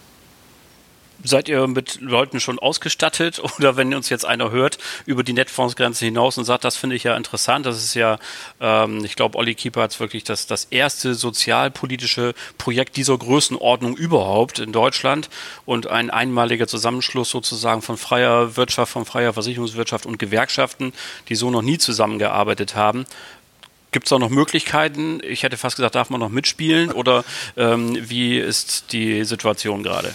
Seid 1.21 1.49
ihr 1.49 1.67
mit 1.67 1.99
Leuten 1.99 2.39
schon 2.39 2.59
ausgestattet 2.59 3.41
oder 3.57 3.75
wenn 3.75 3.93
uns 3.93 4.09
jetzt 4.09 4.25
einer 4.25 4.51
hört 4.51 4.77
über 5.05 5.23
die 5.23 5.33
Netfondsgrenze 5.33 6.05
hinaus 6.05 6.37
und 6.37 6.45
sagt, 6.45 6.63
das 6.63 6.77
finde 6.77 6.95
ich 6.95 7.03
ja 7.03 7.17
interessant, 7.17 7.65
das 7.65 7.83
ist 7.83 7.93
ja, 7.93 8.19
ähm, 8.61 9.03
ich 9.03 9.15
glaube, 9.15 9.37
Olli 9.37 9.53
Kieper 9.53 9.81
hat 9.81 9.99
wirklich 9.99 10.23
das, 10.23 10.47
das 10.47 10.65
erste 10.65 11.15
sozialpolitische 11.15 12.33
Projekt 12.57 12.95
dieser 12.95 13.17
Größenordnung 13.17 13.97
überhaupt 13.97 14.59
in 14.59 14.71
Deutschland 14.71 15.29
und 15.65 15.87
ein 15.87 16.09
einmaliger 16.09 16.67
Zusammenschluss 16.67 17.29
sozusagen 17.29 17.81
von 17.81 17.97
freier 17.97 18.55
Wirtschaft, 18.55 18.93
von 18.93 19.05
freier 19.05 19.33
Versicherungswirtschaft 19.33 20.05
und 20.05 20.19
Gewerkschaften, 20.19 20.93
die 21.27 21.35
so 21.35 21.51
noch 21.51 21.61
nie 21.61 21.77
zusammengearbeitet 21.77 22.75
haben. 22.75 23.05
Gibt 23.91 24.05
es 24.05 24.09
da 24.09 24.19
noch 24.19 24.29
Möglichkeiten? 24.29 25.19
Ich 25.23 25.43
hätte 25.43 25.57
fast 25.57 25.75
gesagt, 25.75 25.95
darf 25.95 26.09
man 26.09 26.19
noch 26.19 26.29
mitspielen 26.29 26.91
oder 26.91 27.23
ähm, 27.57 27.97
wie 27.99 28.37
ist 28.37 28.91
die 28.91 29.23
Situation 29.23 29.81
gerade? 29.81 30.13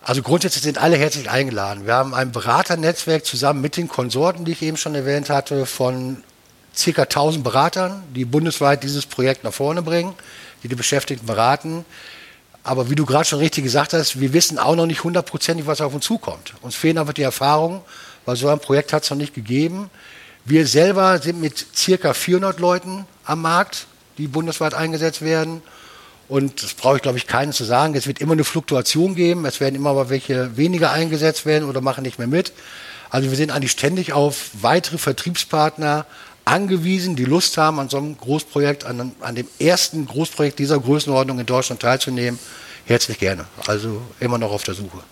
Also 0.00 0.22
grundsätzlich 0.22 0.62
sind 0.62 0.78
alle 0.78 0.96
herzlich 0.96 1.28
eingeladen. 1.28 1.86
Wir 1.86 1.94
haben 1.94 2.14
ein 2.14 2.30
Beraternetzwerk 2.30 3.26
zusammen 3.26 3.60
mit 3.60 3.76
den 3.76 3.88
Konsorten, 3.88 4.44
die 4.44 4.52
ich 4.52 4.62
eben 4.62 4.76
schon 4.76 4.94
erwähnt 4.94 5.28
hatte, 5.28 5.66
von 5.66 6.22
ca. 6.76 7.02
1000 7.02 7.42
Beratern, 7.42 8.02
die 8.14 8.24
bundesweit 8.24 8.84
dieses 8.84 9.06
Projekt 9.06 9.42
nach 9.42 9.52
vorne 9.52 9.82
bringen, 9.82 10.14
die 10.62 10.68
die 10.68 10.76
Beschäftigten 10.76 11.26
beraten. 11.26 11.84
Aber 12.62 12.90
wie 12.90 12.94
du 12.94 13.06
gerade 13.06 13.24
schon 13.24 13.40
richtig 13.40 13.64
gesagt 13.64 13.92
hast, 13.92 14.20
wir 14.20 14.32
wissen 14.32 14.58
auch 14.58 14.76
noch 14.76 14.86
nicht 14.86 15.02
hundertprozentig, 15.02 15.66
was 15.66 15.80
auf 15.80 15.94
uns 15.94 16.04
zukommt. 16.04 16.54
Uns 16.62 16.76
fehlen 16.76 16.98
einfach 16.98 17.12
die 17.12 17.22
Erfahrungen, 17.22 17.80
weil 18.24 18.36
so 18.36 18.48
ein 18.48 18.60
Projekt 18.60 18.92
hat 18.92 19.02
es 19.02 19.10
noch 19.10 19.16
nicht 19.16 19.34
gegeben. 19.34 19.90
Wir 20.48 20.66
selber 20.66 21.18
sind 21.18 21.42
mit 21.42 21.66
circa 21.76 22.14
400 22.14 22.58
Leuten 22.58 23.04
am 23.26 23.42
Markt, 23.42 23.86
die 24.16 24.28
bundesweit 24.28 24.72
eingesetzt 24.72 25.20
werden. 25.20 25.60
Und 26.26 26.62
das 26.62 26.72
brauche 26.72 26.96
ich, 26.96 27.02
glaube 27.02 27.18
ich, 27.18 27.26
keinen 27.26 27.52
zu 27.52 27.64
sagen. 27.64 27.94
Es 27.94 28.06
wird 28.06 28.18
immer 28.18 28.32
eine 28.32 28.44
Fluktuation 28.44 29.14
geben. 29.14 29.44
Es 29.44 29.60
werden 29.60 29.74
immer 29.74 29.92
mal 29.92 30.08
welche 30.08 30.56
weniger 30.56 30.90
eingesetzt 30.90 31.44
werden 31.44 31.68
oder 31.68 31.82
machen 31.82 32.02
nicht 32.02 32.18
mehr 32.18 32.28
mit. 32.28 32.54
Also 33.10 33.28
wir 33.28 33.36
sind 33.36 33.50
eigentlich 33.50 33.72
ständig 33.72 34.14
auf 34.14 34.48
weitere 34.54 34.96
Vertriebspartner 34.96 36.06
angewiesen, 36.46 37.14
die 37.14 37.26
Lust 37.26 37.58
haben, 37.58 37.78
an 37.78 37.90
so 37.90 37.98
einem 37.98 38.16
Großprojekt, 38.16 38.86
an, 38.86 39.12
an 39.20 39.34
dem 39.34 39.48
ersten 39.58 40.06
Großprojekt 40.06 40.58
dieser 40.58 40.80
Größenordnung 40.80 41.40
in 41.40 41.46
Deutschland 41.46 41.82
teilzunehmen. 41.82 42.38
Herzlich 42.86 43.18
gerne. 43.18 43.44
Also 43.66 44.00
immer 44.18 44.38
noch 44.38 44.52
auf 44.52 44.62
der 44.62 44.72
Suche 44.72 45.02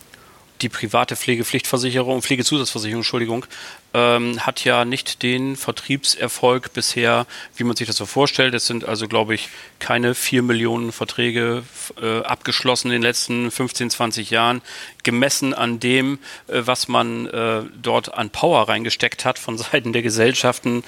die 0.63 0.69
private 0.69 1.17
Pflegepflichtversicherung, 1.17 2.23
Pflegezusatzversicherung, 2.23 3.01
Entschuldigung, 3.01 3.47
ähm, 3.95 4.45
hat 4.45 4.65
ja 4.65 4.85
nicht 4.85 5.23
den 5.23 5.57
Vertriebserfolg 5.57 6.73
bisher, 6.73 7.27
wie 7.57 7.65
man 7.65 7.77
sich 7.77 7.87
das 7.87 7.97
so 7.97 8.07
vorstellt. 8.07 8.55
Es 8.55 8.67
sind 8.67 8.85
also, 8.85 9.09
glaube 9.09 9.35
ich, 9.35 9.49
keine 9.79 10.15
vier 10.15 10.43
Millionen 10.43 10.93
Verträge 10.93 11.63
äh, 12.01 12.21
abgeschlossen 12.21 12.89
in 12.89 12.95
den 12.95 13.03
letzten 13.03 13.51
15, 13.51 13.91
20 13.91 14.31
Jahren, 14.31 14.63
gemessen 15.07 15.55
an 15.55 15.81
dem, 15.81 16.19
äh, 16.49 16.61
was 16.67 16.89
man 16.89 17.27
äh, 17.27 17.63
dort 17.81 18.13
an 18.13 18.29
Power 18.29 18.69
reingesteckt 18.69 19.25
hat 19.25 19.39
von 19.39 19.57
Seiten 19.57 19.95
der 19.95 20.03
Gesellschaften 20.03 20.85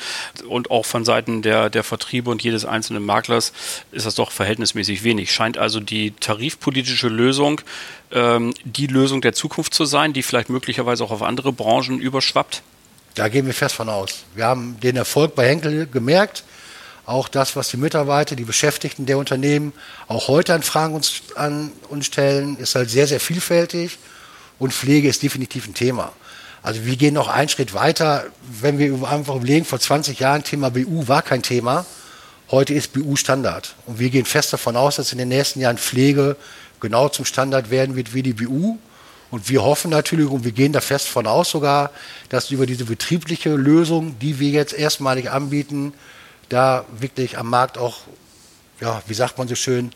und 0.47 0.71
auch 0.71 0.85
von 0.85 1.07
Seiten 1.07 1.41
der, 1.41 1.71
der 1.71 1.85
Vertriebe 1.85 2.31
und 2.31 2.43
jedes 2.43 2.67
einzelnen 2.67 3.07
Maklers, 3.07 3.55
ist 3.93 4.05
das 4.05 4.17
doch 4.17 4.31
verhältnismäßig 4.31 5.05
wenig. 5.05 5.33
Scheint 5.33 5.57
also 5.57 5.81
die 5.81 6.11
tarifpolitische 6.11 7.09
Lösung 7.09 7.63
ähm, 8.11 8.55
die 8.65 8.87
Lösung 8.87 9.21
der 9.21 9.33
Zukunft 9.33 9.75
zu 9.75 9.85
sein, 9.85 10.13
die 10.13 10.23
vielleicht 10.23 10.49
möglicherweise 10.49 11.05
auch 11.05 11.11
auf 11.11 11.23
andere 11.23 11.53
Branchen 11.53 12.01
überschwappt? 12.01 12.63
Da 13.15 13.29
gehen 13.29 13.47
wir 13.47 13.55
fest 13.55 13.75
von 13.75 13.89
aus. 13.89 14.25
Wir 14.35 14.47
haben 14.47 14.79
den 14.81 14.97
Erfolg 14.97 15.35
bei 15.35 15.49
Henkel 15.49 15.87
gemerkt. 15.87 16.45
Auch 17.09 17.29
das, 17.29 17.57
was 17.57 17.69
die 17.71 17.79
Mitarbeiter, 17.79 18.37
die 18.37 18.45
Beschäftigten 18.45 19.07
der 19.07 19.17
Unternehmen 19.17 19.73
auch 20.09 20.29
heute 20.29 20.53
an 20.53 20.63
Fragen 20.63 20.95
uns, 20.95 21.23
an 21.37 21.73
uns 21.89 22.05
stellen, 22.05 22.59
ist 22.59 22.75
halt 22.75 22.91
sehr, 22.91 23.07
sehr 23.07 23.19
vielfältig. 23.19 23.97
Und 24.59 24.75
Pflege 24.75 25.09
ist 25.09 25.23
definitiv 25.23 25.67
ein 25.67 25.73
Thema. 25.73 26.13
Also 26.63 26.85
wir 26.85 26.97
gehen 26.97 27.15
noch 27.15 27.29
einen 27.29 27.49
Schritt 27.49 27.73
weiter. 27.73 28.27
Wenn 28.61 28.79
wir 28.79 28.93
einfach 29.09 29.37
überlegen, 29.37 29.65
vor 29.65 29.81
20 29.81 30.19
Jahren 30.19 30.45
Thema 30.45 30.71
BU 30.71 31.09
war 31.09 31.23
kein 31.23 31.43
Thema. 31.43 31.87
Heute 32.51 32.75
ist 32.75 32.93
BU 32.93 33.17
Standard. 33.17 33.75
Und 33.87 33.99
wir 33.99 34.11
gehen 34.11 34.27
fest 34.27 34.53
davon 34.53 34.77
aus, 34.77 34.97
dass 34.97 35.11
in 35.11 35.17
den 35.17 35.29
nächsten 35.29 35.61
Jahren 35.61 35.79
Pflege 35.79 36.37
genau 36.79 37.09
zum 37.09 37.25
Standard 37.25 37.71
werden 37.71 37.97
wird 37.97 38.13
wie 38.13 38.23
die 38.23 38.35
BU. 38.35 38.77
Und 39.31 39.49
wir 39.49 39.63
hoffen 39.63 39.91
natürlich 39.91 40.29
und 40.29 40.45
wir 40.45 40.53
gehen 40.53 40.75
da 40.75 40.83
fest 40.83 41.09
von 41.09 41.27
aus 41.27 41.49
sogar, 41.49 41.91
dass 42.29 42.51
über 42.51 42.67
diese 42.67 42.85
betriebliche 42.85 43.55
Lösung, 43.55 44.19
die 44.19 44.39
wir 44.41 44.51
jetzt 44.51 44.75
erstmalig 44.75 45.31
anbieten, 45.31 45.95
da 46.49 46.85
wirklich 46.99 47.39
am 47.39 47.51
Markt 47.51 47.79
auch, 47.79 47.99
ja, 48.81 49.03
wie 49.07 49.15
sagt 49.15 49.39
man 49.39 49.49
so 49.49 49.55
schön, 49.55 49.93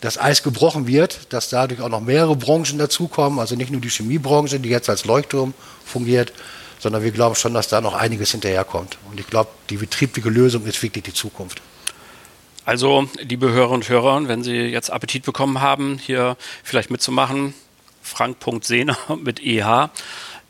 das 0.00 0.18
Eis 0.18 0.42
gebrochen 0.42 0.86
wird, 0.86 1.32
dass 1.32 1.48
dadurch 1.48 1.80
auch 1.80 1.88
noch 1.88 2.00
mehrere 2.00 2.34
Branchen 2.34 2.76
dazukommen, 2.76 3.38
also 3.38 3.54
nicht 3.54 3.70
nur 3.70 3.80
die 3.80 3.88
Chemiebranche, 3.88 4.58
die 4.58 4.68
jetzt 4.68 4.90
als 4.90 5.04
Leuchtturm 5.04 5.54
fungiert, 5.84 6.32
sondern 6.80 7.04
wir 7.04 7.12
glauben 7.12 7.36
schon, 7.36 7.54
dass 7.54 7.68
da 7.68 7.80
noch 7.80 7.94
einiges 7.94 8.32
hinterherkommt. 8.32 8.98
Und 9.08 9.20
ich 9.20 9.26
glaube, 9.28 9.50
die 9.70 9.76
betriebliche 9.76 10.28
Lösung 10.28 10.66
ist 10.66 10.82
wirklich 10.82 11.04
die 11.04 11.14
Zukunft. 11.14 11.62
Also, 12.64 13.08
liebe 13.20 13.52
Hörer 13.52 13.70
und 13.70 13.88
Hörer, 13.88 14.26
wenn 14.26 14.42
Sie 14.42 14.54
jetzt 14.54 14.90
Appetit 14.90 15.24
bekommen 15.24 15.60
haben, 15.60 15.98
hier 15.98 16.36
vielleicht 16.64 16.90
mitzumachen, 16.90 17.54
frank.sehner 18.02 18.96
mit 19.22 19.40
EH 19.40 19.90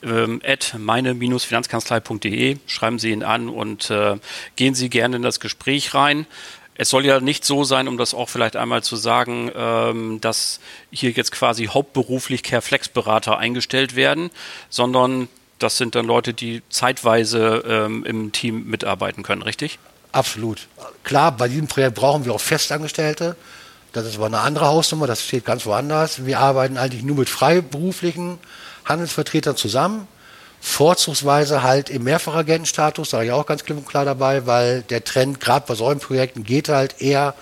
ähm, 0.03 0.41
at 0.45 0.75
meine-finanzkanzlei.de. 0.79 2.59
Schreiben 2.67 2.99
Sie 2.99 3.11
ihn 3.11 3.23
an 3.23 3.49
und 3.49 3.91
äh, 3.91 4.17
gehen 4.57 4.75
Sie 4.75 4.89
gerne 4.91 5.17
in 5.17 5.23
das 5.23 5.41
Gespräch 5.41 5.95
rein. 5.95 6.27
Es 6.75 6.89
soll 6.89 7.05
ja 7.05 7.21
nicht 7.21 7.45
so 7.45 7.65
sein, 7.65 7.87
um 7.87 7.99
das 7.99 8.15
auch 8.15 8.29
vielleicht 8.29 8.57
einmal 8.57 8.83
zu 8.83 8.97
sagen, 8.97 9.51
ähm, 9.55 10.21
dass 10.21 10.59
hier 10.91 11.11
jetzt 11.11 11.31
quasi 11.31 11.67
hauptberuflich 11.67 12.43
Careflex-Berater 12.43 13.39
eingestellt 13.39 13.95
werden, 13.95 14.31
sondern 14.71 15.29
das 15.59 15.77
sind 15.77 15.95
dann 15.95 16.07
Leute, 16.07 16.35
die 16.35 16.63
zeitweise 16.71 17.63
ähm, 17.67 18.05
im 18.05 18.33
Team 18.33 18.65
mitarbeiten 18.69 19.23
können, 19.23 19.43
richtig? 19.43 19.79
Absolut. 20.13 20.67
Klar, 21.05 21.37
bei 21.37 21.49
diesem 21.49 21.69
Projekt 21.69 21.95
brauchen 21.95 22.25
wir 22.25 22.35
auch 22.35 22.41
Festangestellte. 22.41 23.37
Das 23.93 24.07
ist 24.07 24.17
aber 24.17 24.27
eine 24.27 24.41
andere 24.41 24.67
Hausnummer, 24.67 25.07
das 25.07 25.23
steht 25.23 25.45
ganz 25.45 25.67
woanders. 25.67 26.25
Wir 26.25 26.39
arbeiten 26.39 26.79
eigentlich 26.79 27.03
nur 27.03 27.17
mit 27.17 27.29
freiberuflichen 27.29 28.39
Handelsvertretern 28.93 29.57
zusammen. 29.57 30.07
Vorzugsweise 30.61 31.65
halt 31.65 31.91
im 31.91 32.05
Mehrfachagentenstatus, 32.05 33.11
sage 33.11 33.27
ich 33.27 33.33
auch 33.33 33.47
ganz 33.47 33.65
klipp 33.65 33.79
und 33.79 33.89
klar 33.89 34.05
dabei, 34.05 34.47
weil 34.47 34.83
der 34.83 35.03
Trend 35.03 35.41
gerade 35.41 35.67
bei 35.67 35.75
solchen 35.75 35.99
Projekten 35.99 36.45
geht 36.45 36.69
halt 36.69 37.01
eher 37.01 37.35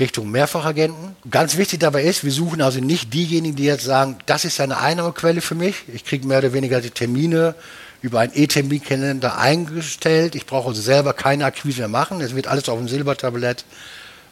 Richtung 0.00 0.30
Mehrfachagenten. 0.30 1.16
Ganz 1.30 1.56
wichtig 1.56 1.80
dabei 1.80 2.02
ist, 2.02 2.24
wir 2.24 2.32
suchen 2.32 2.60
also 2.60 2.80
nicht 2.80 3.14
diejenigen, 3.14 3.56
die 3.56 3.64
jetzt 3.64 3.84
sagen, 3.84 4.18
das 4.26 4.44
ist 4.44 4.60
eine 4.60 4.78
Einnahmequelle 4.78 5.40
für 5.40 5.54
mich. 5.54 5.84
Ich 5.92 6.04
kriege 6.04 6.26
mehr 6.26 6.38
oder 6.38 6.52
weniger 6.52 6.80
die 6.80 6.90
Termine 6.90 7.54
über 8.02 8.20
einen 8.20 8.32
E-Terminkalender 8.34 9.38
eingestellt. 9.38 10.34
Ich 10.34 10.46
brauche 10.46 10.68
also 10.68 10.82
selber 10.82 11.12
keine 11.12 11.44
Akquise 11.44 11.80
mehr 11.80 11.88
machen. 11.88 12.20
Es 12.20 12.34
wird 12.34 12.46
alles 12.46 12.68
auf 12.68 12.78
dem 12.78 12.88
Silbertablett 12.88 13.64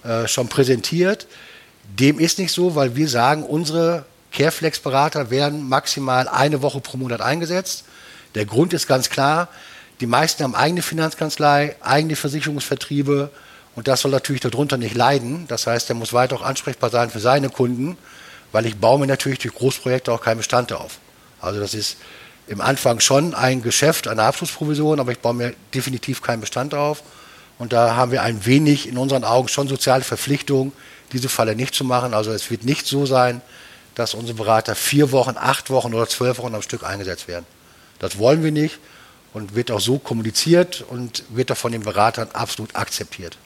äh, 0.05 0.29
schon 0.29 0.49
präsentiert. 0.49 1.27
Dem 1.99 2.19
ist 2.19 2.39
nicht 2.39 2.53
so, 2.53 2.75
weil 2.75 2.97
wir 2.97 3.09
sagen, 3.09 3.43
unsere 3.43 4.05
Careflex-Berater 4.35 5.31
werden 5.31 5.69
maximal 5.69 6.29
eine 6.29 6.61
Woche 6.61 6.81
pro 6.81 6.97
Monat 6.97 7.21
eingesetzt. 7.21 7.85
Der 8.35 8.45
Grund 8.45 8.73
ist 8.73 8.87
ganz 8.87 9.09
klar, 9.09 9.49
die 10.01 10.07
meisten 10.07 10.43
haben 10.43 10.55
eigene 10.55 10.83
Finanzkanzlei, 10.83 11.77
eigene 11.81 12.17
Versicherungsvertriebe 12.17 13.31
und 13.77 13.89
das 13.89 14.01
soll 14.01 14.11
natürlich 14.11 14.43
darunter 14.43 14.77
nicht 14.77 14.95
leiden. 14.95 15.47
Das 15.49 15.67
heißt, 15.67 15.89
er 15.89 15.95
muss 15.95 16.13
weiter 16.13 16.37
auch 16.37 16.43
ansprechbar 16.43 16.91
sein 16.91 17.11
für 17.11 17.21
seine 17.21 17.49
Kunden, 17.49 17.97
weil 18.53 18.67
ich 18.67 18.77
baue 18.77 18.99
mir 18.99 19.07
natürlich 19.07 19.39
durch 19.39 19.55
Großprojekte 19.55 20.13
auch 20.13 20.21
keinen 20.21 20.39
Bestand 20.39 20.73
auf. 20.73 20.99
Also 21.41 21.61
das 21.61 21.75
ist 21.75 21.97
im 22.47 22.61
Anfang 22.61 23.01
schon 23.01 23.35
ein 23.35 23.63
Geschäft, 23.63 24.09
eine 24.09 24.23
Abschlussprovision, 24.25 25.01
aber 25.01 25.13
ich 25.13 25.21
baue 25.21 25.35
mir 25.35 25.55
definitiv 25.73 26.23
keinen 26.23 26.41
Bestand 26.41 26.75
auf. 26.75 27.03
Und 27.59 27.73
da 27.73 27.95
haben 27.95 28.11
wir 28.11 28.23
ein 28.23 28.45
wenig 28.47 28.89
in 28.89 28.99
unseren 28.99 29.23
Augen 29.23 29.49
schon 29.49 29.69
soziale 29.69 30.03
Verpflichtung, 30.03 30.73
diese 31.13 31.29
Falle 31.29 31.55
nicht 31.55 31.75
zu 31.75 31.85
machen. 31.85 32.15
Also 32.15 32.33
es 32.33 32.51
wird 32.51 32.65
nicht 32.65 32.87
so 32.87 33.07
sein, 33.07 33.41
dass 33.95 34.15
unsere 34.15 34.37
Berater 34.37 34.75
vier 34.75 35.13
Wochen, 35.13 35.37
acht 35.37 35.71
Wochen 35.71 35.95
oder 35.95 36.09
zwölf 36.09 36.39
Wochen 36.39 36.55
am 36.55 36.63
Stück 36.63 36.83
eingesetzt 36.83 37.29
werden. 37.29 37.47
Das 37.99 38.19
wollen 38.19 38.43
wir 38.43 38.53
nicht 38.53 38.79
und 39.33 39.55
wird 39.55 39.71
auch 39.71 39.81
so 39.81 39.99
kommuniziert 39.99 40.85
und 40.89 41.25
wird 41.29 41.53
auch 41.53 41.57
von 41.57 41.73
den 41.73 41.83
Beratern 41.83 42.29
absolut 42.33 42.75
akzeptiert. 42.77 43.37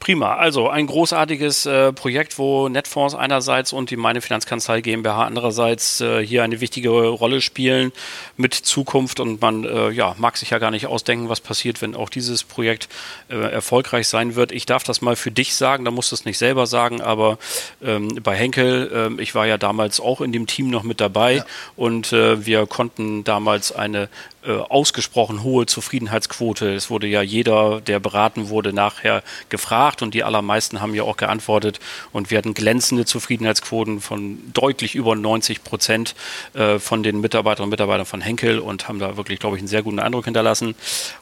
Prima, 0.00 0.36
also 0.36 0.70
ein 0.70 0.86
großartiges 0.86 1.66
äh, 1.66 1.92
Projekt, 1.92 2.38
wo 2.38 2.70
Netfonds 2.70 3.14
einerseits 3.14 3.74
und 3.74 3.90
die 3.90 3.98
Meine 3.98 4.22
Finanzkanzlei 4.22 4.80
GmbH 4.80 5.26
andererseits 5.26 6.00
äh, 6.00 6.24
hier 6.26 6.42
eine 6.42 6.62
wichtige 6.62 6.88
Rolle 6.88 7.42
spielen 7.42 7.92
mit 8.38 8.54
Zukunft 8.54 9.20
und 9.20 9.42
man 9.42 9.64
äh, 9.64 9.90
ja, 9.90 10.14
mag 10.16 10.38
sich 10.38 10.50
ja 10.50 10.58
gar 10.58 10.70
nicht 10.70 10.86
ausdenken, 10.86 11.28
was 11.28 11.42
passiert, 11.42 11.82
wenn 11.82 11.94
auch 11.94 12.08
dieses 12.08 12.44
Projekt 12.44 12.88
äh, 13.28 13.36
erfolgreich 13.36 14.08
sein 14.08 14.36
wird. 14.36 14.52
Ich 14.52 14.64
darf 14.64 14.84
das 14.84 15.02
mal 15.02 15.16
für 15.16 15.30
dich 15.30 15.54
sagen, 15.54 15.84
da 15.84 15.90
musst 15.90 16.12
du 16.12 16.14
es 16.14 16.24
nicht 16.24 16.38
selber 16.38 16.66
sagen, 16.66 17.02
aber 17.02 17.36
ähm, 17.82 18.08
bei 18.22 18.34
Henkel, 18.34 18.90
ähm, 18.94 19.18
ich 19.18 19.34
war 19.34 19.46
ja 19.46 19.58
damals 19.58 20.00
auch 20.00 20.22
in 20.22 20.32
dem 20.32 20.46
Team 20.46 20.70
noch 20.70 20.82
mit 20.82 21.02
dabei 21.02 21.34
ja. 21.34 21.46
und 21.76 22.14
äh, 22.14 22.46
wir 22.46 22.66
konnten 22.66 23.22
damals 23.22 23.70
eine 23.70 24.08
äh, 24.42 24.52
ausgesprochen 24.52 25.42
hohe 25.42 25.66
Zufriedenheitsquote. 25.66 26.72
Es 26.72 26.88
wurde 26.88 27.06
ja 27.06 27.20
jeder, 27.20 27.82
der 27.82 28.00
beraten 28.00 28.48
wurde, 28.48 28.72
nachher 28.72 29.22
gefragt 29.50 29.89
und 30.02 30.14
die 30.14 30.24
allermeisten 30.24 30.80
haben 30.80 30.94
ja 30.94 31.02
auch 31.02 31.16
geantwortet 31.16 31.80
und 32.12 32.30
wir 32.30 32.38
hatten 32.38 32.54
glänzende 32.54 33.04
Zufriedenheitsquoten 33.04 34.00
von 34.00 34.38
deutlich 34.52 34.94
über 34.94 35.16
90 35.16 35.64
Prozent 35.64 36.14
äh, 36.54 36.78
von 36.78 37.02
den 37.02 37.20
Mitarbeiterinnen 37.20 37.66
und 37.66 37.70
Mitarbeitern 37.70 38.06
von 38.06 38.20
Henkel 38.20 38.58
und 38.58 38.88
haben 38.88 38.98
da 38.98 39.16
wirklich, 39.16 39.38
glaube 39.40 39.56
ich, 39.56 39.60
einen 39.60 39.68
sehr 39.68 39.82
guten 39.82 39.98
Eindruck 39.98 40.24
hinterlassen 40.24 40.74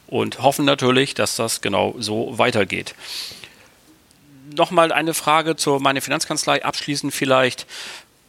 und 0.06 0.42
hoffen 0.42 0.64
natürlich, 0.64 1.14
dass 1.14 1.36
das 1.36 1.60
genau 1.60 1.94
so 1.98 2.38
weitergeht. 2.38 2.94
Nochmal 4.56 4.92
eine 4.92 5.14
Frage 5.14 5.56
zur 5.56 5.80
meine 5.80 6.00
Finanzkanzlei 6.00 6.64
abschließend 6.64 7.14
vielleicht 7.14 7.66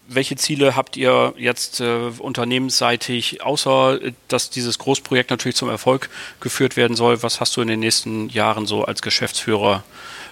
welche 0.10 0.36
Ziele 0.36 0.76
habt 0.76 0.98
ihr 0.98 1.34
jetzt 1.38 1.80
äh, 1.80 2.10
unternehmensseitig, 2.18 3.42
außer 3.44 4.02
äh, 4.02 4.14
dass 4.28 4.50
dieses 4.50 4.80
Großprojekt 4.80 5.30
natürlich 5.30 5.56
zum 5.56 5.70
Erfolg 5.70 6.10
geführt 6.42 6.76
werden 6.76 6.98
soll? 6.98 7.22
Was 7.24 7.40
hast 7.40 7.56
du 7.56 7.62
in 7.62 7.68
den 7.68 7.80
nächsten 7.80 8.30
Jahren 8.30 8.66
so 8.66 8.84
als 8.84 9.02
Geschäftsführer, 9.02 9.84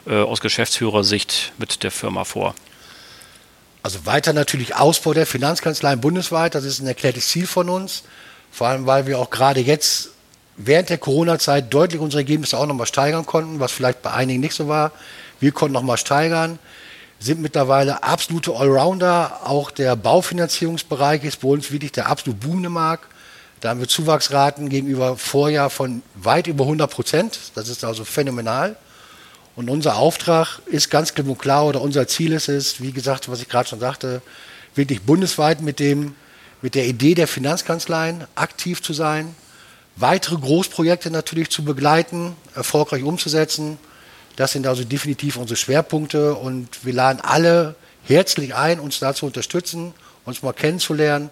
äh, 0.08 0.16
aus 0.16 0.42
Geschäftsführersicht 0.42 1.54
mit 1.58 1.84
der 1.84 1.92
Firma 1.92 2.24
vor? 2.24 2.56
Also 3.84 4.06
weiter 4.06 4.34
natürlich 4.34 4.76
Ausbau 4.76 5.14
der 5.14 5.26
Finanzkanzleien 5.26 6.02
bundesweit, 6.02 6.56
das 6.56 6.66
ist 6.66 6.80
ein 6.80 6.88
erklärtes 6.88 7.30
Ziel 7.30 7.48
von 7.48 7.70
uns. 7.70 8.04
Vor 8.52 8.68
allem, 8.68 8.86
weil 8.88 9.06
wir 9.06 9.20
auch 9.20 9.30
gerade 9.30 9.60
jetzt 9.60 10.10
während 10.58 10.90
der 10.90 10.98
Corona-Zeit 10.98 11.72
deutlich 11.72 12.02
unsere 12.02 12.22
Ergebnisse 12.22 12.58
auch 12.58 12.66
nochmal 12.66 12.88
steigern 12.88 13.26
konnten, 13.26 13.60
was 13.60 13.72
vielleicht 13.72 14.02
bei 14.02 14.12
einigen 14.12 14.40
nicht 14.40 14.56
so 14.56 14.68
war. 14.68 14.92
Wir 15.40 15.52
konnten 15.52 15.74
nochmal 15.74 15.98
steigern 15.98 16.58
sind 17.20 17.42
mittlerweile 17.42 18.04
absolute 18.04 18.56
Allrounder. 18.56 19.42
Auch 19.46 19.72
der 19.72 19.96
Baufinanzierungsbereich 19.96 21.24
ist 21.24 21.42
bei 21.42 21.48
uns 21.48 21.72
wirklich 21.72 21.92
der 21.92 22.08
absolut 22.08 22.40
boomende 22.40 22.70
Markt. 22.70 23.06
Da 23.60 23.70
haben 23.70 23.80
wir 23.80 23.88
Zuwachsraten 23.88 24.70
gegenüber 24.70 25.18
Vorjahr 25.18 25.70
von 25.70 26.04
weit 26.16 26.48
über 26.48 26.66
100 26.66 26.90
Prozent. 26.92 27.40
Das 27.56 27.70
ist 27.70 27.84
also 27.84 28.06
phänomenal. 28.06 28.76
Und 29.56 29.72
unser 29.72 29.98
Auftrag 29.98 30.60
ist 30.68 30.92
ganz 30.92 31.16
klipp 31.16 31.28
und 31.28 31.40
klar, 31.40 31.66
oder 31.66 31.82
unser 31.82 32.08
Ziel 32.08 32.32
ist 32.34 32.48
es, 32.48 32.80
wie 32.80 32.92
gesagt, 32.92 33.28
was 33.28 33.42
ich 33.42 33.50
gerade 33.50 33.68
schon 33.68 33.80
sagte, 33.80 34.22
wirklich 34.76 35.02
bundesweit 35.02 35.62
mit, 35.62 35.80
dem, 35.80 36.14
mit 36.62 36.76
der 36.76 36.86
Idee 36.86 37.16
der 37.16 37.28
Finanzkanzleien 37.28 38.26
aktiv 38.36 38.84
zu 38.84 38.94
sein, 38.94 39.36
weitere 39.96 40.38
Großprojekte 40.38 41.10
natürlich 41.10 41.50
zu 41.50 41.64
begleiten, 41.64 42.36
erfolgreich 42.54 43.02
umzusetzen. 43.02 43.80
Das 44.38 44.52
sind 44.52 44.68
also 44.68 44.84
definitiv 44.84 45.36
unsere 45.36 45.58
Schwerpunkte 45.58 46.36
und 46.36 46.86
wir 46.86 46.94
laden 46.94 47.20
alle 47.22 47.76
herzlich 48.04 48.54
ein, 48.54 48.80
uns 48.80 49.00
da 49.00 49.16
zu 49.16 49.26
unterstützen, 49.26 49.96
uns 50.26 50.44
mal 50.44 50.54
kennenzulernen. 50.54 51.32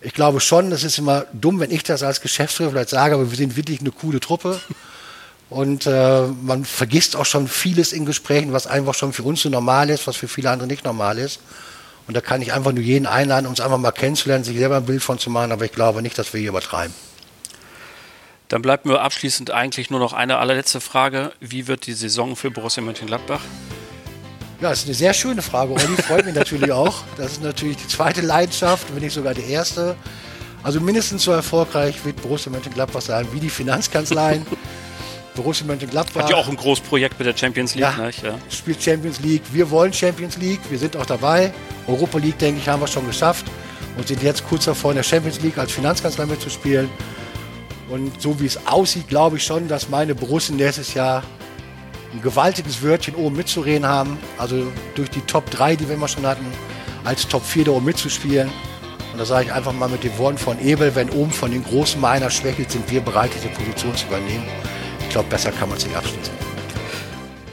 Ich 0.00 0.12
glaube 0.12 0.40
schon, 0.40 0.68
das 0.68 0.82
ist 0.82 0.98
immer 0.98 1.24
dumm, 1.32 1.60
wenn 1.60 1.70
ich 1.70 1.84
das 1.84 2.02
als 2.02 2.20
Geschäftsführer 2.20 2.72
vielleicht 2.72 2.88
sage, 2.88 3.14
aber 3.14 3.30
wir 3.30 3.38
sind 3.38 3.56
wirklich 3.56 3.80
eine 3.80 3.92
coole 3.92 4.18
Truppe. 4.18 4.60
Und 5.50 5.86
äh, 5.86 6.22
man 6.42 6.64
vergisst 6.64 7.14
auch 7.14 7.26
schon 7.26 7.46
vieles 7.46 7.92
in 7.92 8.06
Gesprächen, 8.06 8.52
was 8.52 8.66
einfach 8.66 8.94
schon 8.94 9.12
für 9.12 9.22
uns 9.22 9.42
so 9.42 9.48
normal 9.48 9.88
ist, 9.90 10.08
was 10.08 10.16
für 10.16 10.26
viele 10.26 10.50
andere 10.50 10.66
nicht 10.66 10.84
normal 10.84 11.18
ist. 11.18 11.38
Und 12.08 12.16
da 12.16 12.20
kann 12.20 12.42
ich 12.42 12.52
einfach 12.52 12.72
nur 12.72 12.82
jeden 12.82 13.06
einladen, 13.06 13.46
uns 13.46 13.60
einfach 13.60 13.78
mal 13.78 13.92
kennenzulernen, 13.92 14.42
sich 14.42 14.58
selber 14.58 14.78
ein 14.78 14.86
Bild 14.86 15.02
von 15.02 15.20
zu 15.20 15.30
machen, 15.30 15.52
aber 15.52 15.64
ich 15.64 15.72
glaube 15.72 16.02
nicht, 16.02 16.18
dass 16.18 16.32
wir 16.32 16.40
hier 16.40 16.48
übertreiben. 16.48 16.92
Dann 18.52 18.60
bleibt 18.60 18.84
mir 18.84 19.00
abschließend 19.00 19.50
eigentlich 19.50 19.88
nur 19.88 19.98
noch 19.98 20.12
eine 20.12 20.36
allerletzte 20.36 20.82
Frage. 20.82 21.32
Wie 21.40 21.68
wird 21.68 21.86
die 21.86 21.94
Saison 21.94 22.36
für 22.36 22.50
Borussia 22.50 22.82
Mönchengladbach? 22.82 23.40
Ja, 24.60 24.68
das 24.68 24.80
ist 24.80 24.84
eine 24.88 24.94
sehr 24.94 25.14
schöne 25.14 25.40
Frage. 25.40 25.72
Olli 25.72 25.96
freut 26.02 26.26
mich 26.26 26.34
natürlich 26.42 26.70
auch. 26.70 27.02
Das 27.16 27.32
ist 27.32 27.42
natürlich 27.42 27.78
die 27.78 27.88
zweite 27.88 28.20
Leidenschaft, 28.20 28.94
wenn 28.94 29.02
nicht 29.02 29.14
sogar 29.14 29.32
die 29.32 29.50
erste. 29.50 29.96
Also 30.62 30.82
mindestens 30.82 31.22
so 31.22 31.32
erfolgreich 31.32 32.04
wird 32.04 32.20
Borussia 32.20 32.52
Mönchengladbach 32.52 33.00
sein 33.00 33.26
wie 33.32 33.40
die 33.40 33.48
Finanzkanzleien. 33.48 34.44
Borussia 35.34 35.66
Mönchengladbach. 35.66 36.24
Hat 36.24 36.28
ja 36.28 36.36
auch 36.36 36.48
ein 36.50 36.56
Großprojekt 36.56 37.18
mit 37.18 37.26
der 37.26 37.34
Champions 37.34 37.74
League. 37.74 37.84
Ja, 37.84 38.04
nicht? 38.04 38.22
ja. 38.22 38.34
Spielt 38.50 38.82
Champions 38.82 39.18
League. 39.20 39.44
Wir 39.50 39.70
wollen 39.70 39.94
Champions 39.94 40.36
League. 40.36 40.60
Wir 40.68 40.78
sind 40.78 40.94
auch 40.98 41.06
dabei. 41.06 41.54
Europa 41.86 42.18
League, 42.18 42.38
denke 42.38 42.60
ich, 42.60 42.68
haben 42.68 42.82
wir 42.82 42.86
schon 42.86 43.06
geschafft. 43.06 43.46
Und 43.96 44.08
sind 44.08 44.22
jetzt 44.22 44.46
kurz 44.46 44.66
davor, 44.66 44.90
in 44.90 44.96
der 44.96 45.04
Champions 45.04 45.40
League 45.40 45.56
als 45.56 45.72
Finanzkanzler 45.72 46.26
mitzuspielen. 46.26 46.90
Und 47.92 48.20
so 48.20 48.40
wie 48.40 48.46
es 48.46 48.66
aussieht, 48.66 49.08
glaube 49.08 49.36
ich 49.36 49.44
schon, 49.44 49.68
dass 49.68 49.88
meine 49.88 50.14
Borussen 50.14 50.56
nächstes 50.56 50.94
Jahr 50.94 51.22
ein 52.12 52.22
gewaltiges 52.22 52.82
Wörtchen 52.82 53.14
oben 53.14 53.36
mitzureden 53.36 53.86
haben. 53.86 54.18
Also 54.38 54.66
durch 54.94 55.10
die 55.10 55.20
Top 55.20 55.50
3, 55.50 55.76
die 55.76 55.86
wir 55.88 55.94
immer 55.94 56.08
schon 56.08 56.26
hatten, 56.26 56.46
als 57.04 57.28
Top 57.28 57.44
4 57.44 57.66
da 57.66 57.70
oben 57.72 57.84
mitzuspielen. 57.84 58.50
Und 59.12 59.18
da 59.18 59.24
sage 59.26 59.46
ich 59.46 59.52
einfach 59.52 59.72
mal 59.72 59.88
mit 59.88 60.04
den 60.04 60.16
Worten 60.18 60.38
von 60.38 60.58
Ebel, 60.58 60.94
wenn 60.94 61.10
oben 61.10 61.30
von 61.30 61.50
den 61.50 61.62
Großen 61.62 62.00
mal 62.00 62.12
einer 62.12 62.30
schwächelt, 62.30 62.70
sind 62.70 62.90
wir 62.90 63.02
bereit, 63.02 63.30
diese 63.34 63.48
Position 63.48 63.94
zu 63.94 64.06
übernehmen 64.06 64.46
glaube, 65.12 65.28
besser 65.28 65.52
kann 65.52 65.68
man 65.68 65.78
es 65.78 65.86
nicht 65.86 65.96
abschließen. 65.96 66.51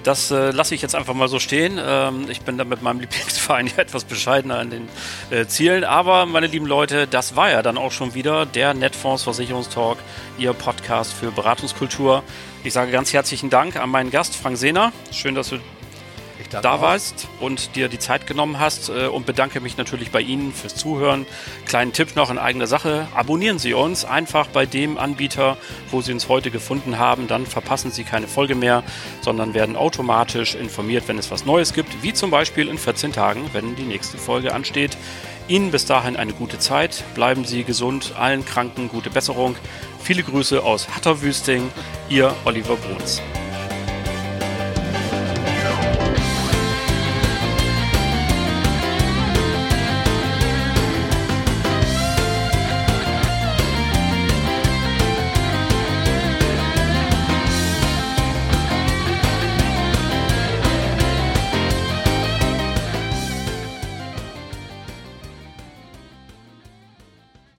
Das 0.04 0.32
äh, 0.32 0.52
lasse 0.52 0.76
ich 0.76 0.82
jetzt 0.82 0.96
einfach 0.96 1.14
mal 1.14 1.28
so 1.28 1.40
stehen. 1.40 1.80
Ähm, 1.82 2.26
ich 2.30 2.42
bin 2.42 2.58
da 2.58 2.64
mit 2.64 2.82
meinem 2.82 3.00
Lieblingsverein 3.02 3.68
ja 3.68 3.78
etwas 3.78 4.04
bescheidener 4.04 4.60
an 4.60 4.70
den 4.70 4.88
äh, 5.30 5.46
Zielen. 5.46 5.84
Aber, 5.84 6.26
meine 6.26 6.48
lieben 6.48 6.66
Leute, 6.66 7.08
das 7.08 7.36
war 7.36 7.50
ja 7.52 7.62
dann 7.62 7.78
auch 7.78 7.92
schon 7.92 8.14
wieder 8.14 8.46
der 8.46 8.74
Netfonds 8.74 9.24
Versicherungstalk, 9.24 9.98
Ihr 10.38 10.54
Podcast 10.54 11.14
für 11.14 11.32
Beratungskultur. 11.32 12.24
Ich 12.64 12.74
sage 12.74 12.92
ganz 12.92 13.14
herzlichen 13.14 13.50
Dank 13.50 13.76
an 13.76 13.90
meinen 13.90 14.12
Gast, 14.12 14.36
Frank 14.36 14.58
Sehner. 14.58 14.92
Schön, 15.12 15.36
dass 15.36 15.50
du 15.50 15.60
da 16.50 16.82
warst 16.82 17.28
und 17.40 17.76
dir 17.76 17.90
die 17.90 18.00
Zeit 18.00 18.28
genommen 18.28 18.60
hast 18.60 18.90
äh, 18.90 19.08
und 19.08 19.26
bedanke 19.26 19.60
mich 19.62 19.78
natürlich 19.78 20.12
bei 20.12 20.22
Ihnen 20.22 20.54
fürs 20.54 20.76
Zuhören. 20.76 21.26
Kleinen 21.66 21.94
Tipp 21.94 22.16
noch 22.16 22.30
in 22.30 22.38
eigener 22.38 22.68
Sache. 22.68 23.08
Abonnieren 23.14 23.60
Sie 23.60 23.74
uns 23.74 24.06
einfach 24.06 24.48
bei 24.48 24.66
dem 24.66 24.98
Anbieter, 24.98 25.58
wo 25.92 26.02
Sie 26.02 26.12
uns 26.12 26.28
heute 26.28 26.52
gefunden 26.52 27.00
haben. 27.00 27.28
Dann 27.28 27.46
verpassen 27.46 27.92
Sie 27.92 28.04
keine 28.04 28.28
Folge 28.28 28.56
mehr, 28.56 28.84
sondern 29.22 29.54
werden 29.54 29.76
automatisch 29.76 30.56
informiert, 30.56 31.08
wenn 31.08 31.18
es 31.18 31.32
was 31.32 31.46
Neues 31.46 31.74
gibt, 31.74 32.04
wie 32.04 32.14
zum 32.14 32.32
Beispiel 32.32 32.68
in 32.68 32.78
14 32.78 33.14
Tagen, 33.14 33.50
wenn 33.54 33.76
die 33.76 33.84
nächste 33.84 34.18
Folge 34.18 34.54
ansteht. 34.54 34.98
Ihnen 35.48 35.72
bis 35.72 35.86
dahin 35.86 36.16
eine 36.16 36.34
gute 36.34 36.60
Zeit. 36.60 37.04
Bleiben 37.16 37.44
Sie 37.44 37.64
gesund. 37.64 38.14
Allen 38.18 38.46
Kranken 38.46 38.88
gute 38.88 39.10
Besserung. 39.10 39.56
Viele 40.02 40.24
Grüße 40.24 40.64
aus 40.64 40.88
Hatterwüsting. 40.96 41.72
Ihr 42.08 42.36
Oliver 42.46 42.76
Bruns. 42.76 43.22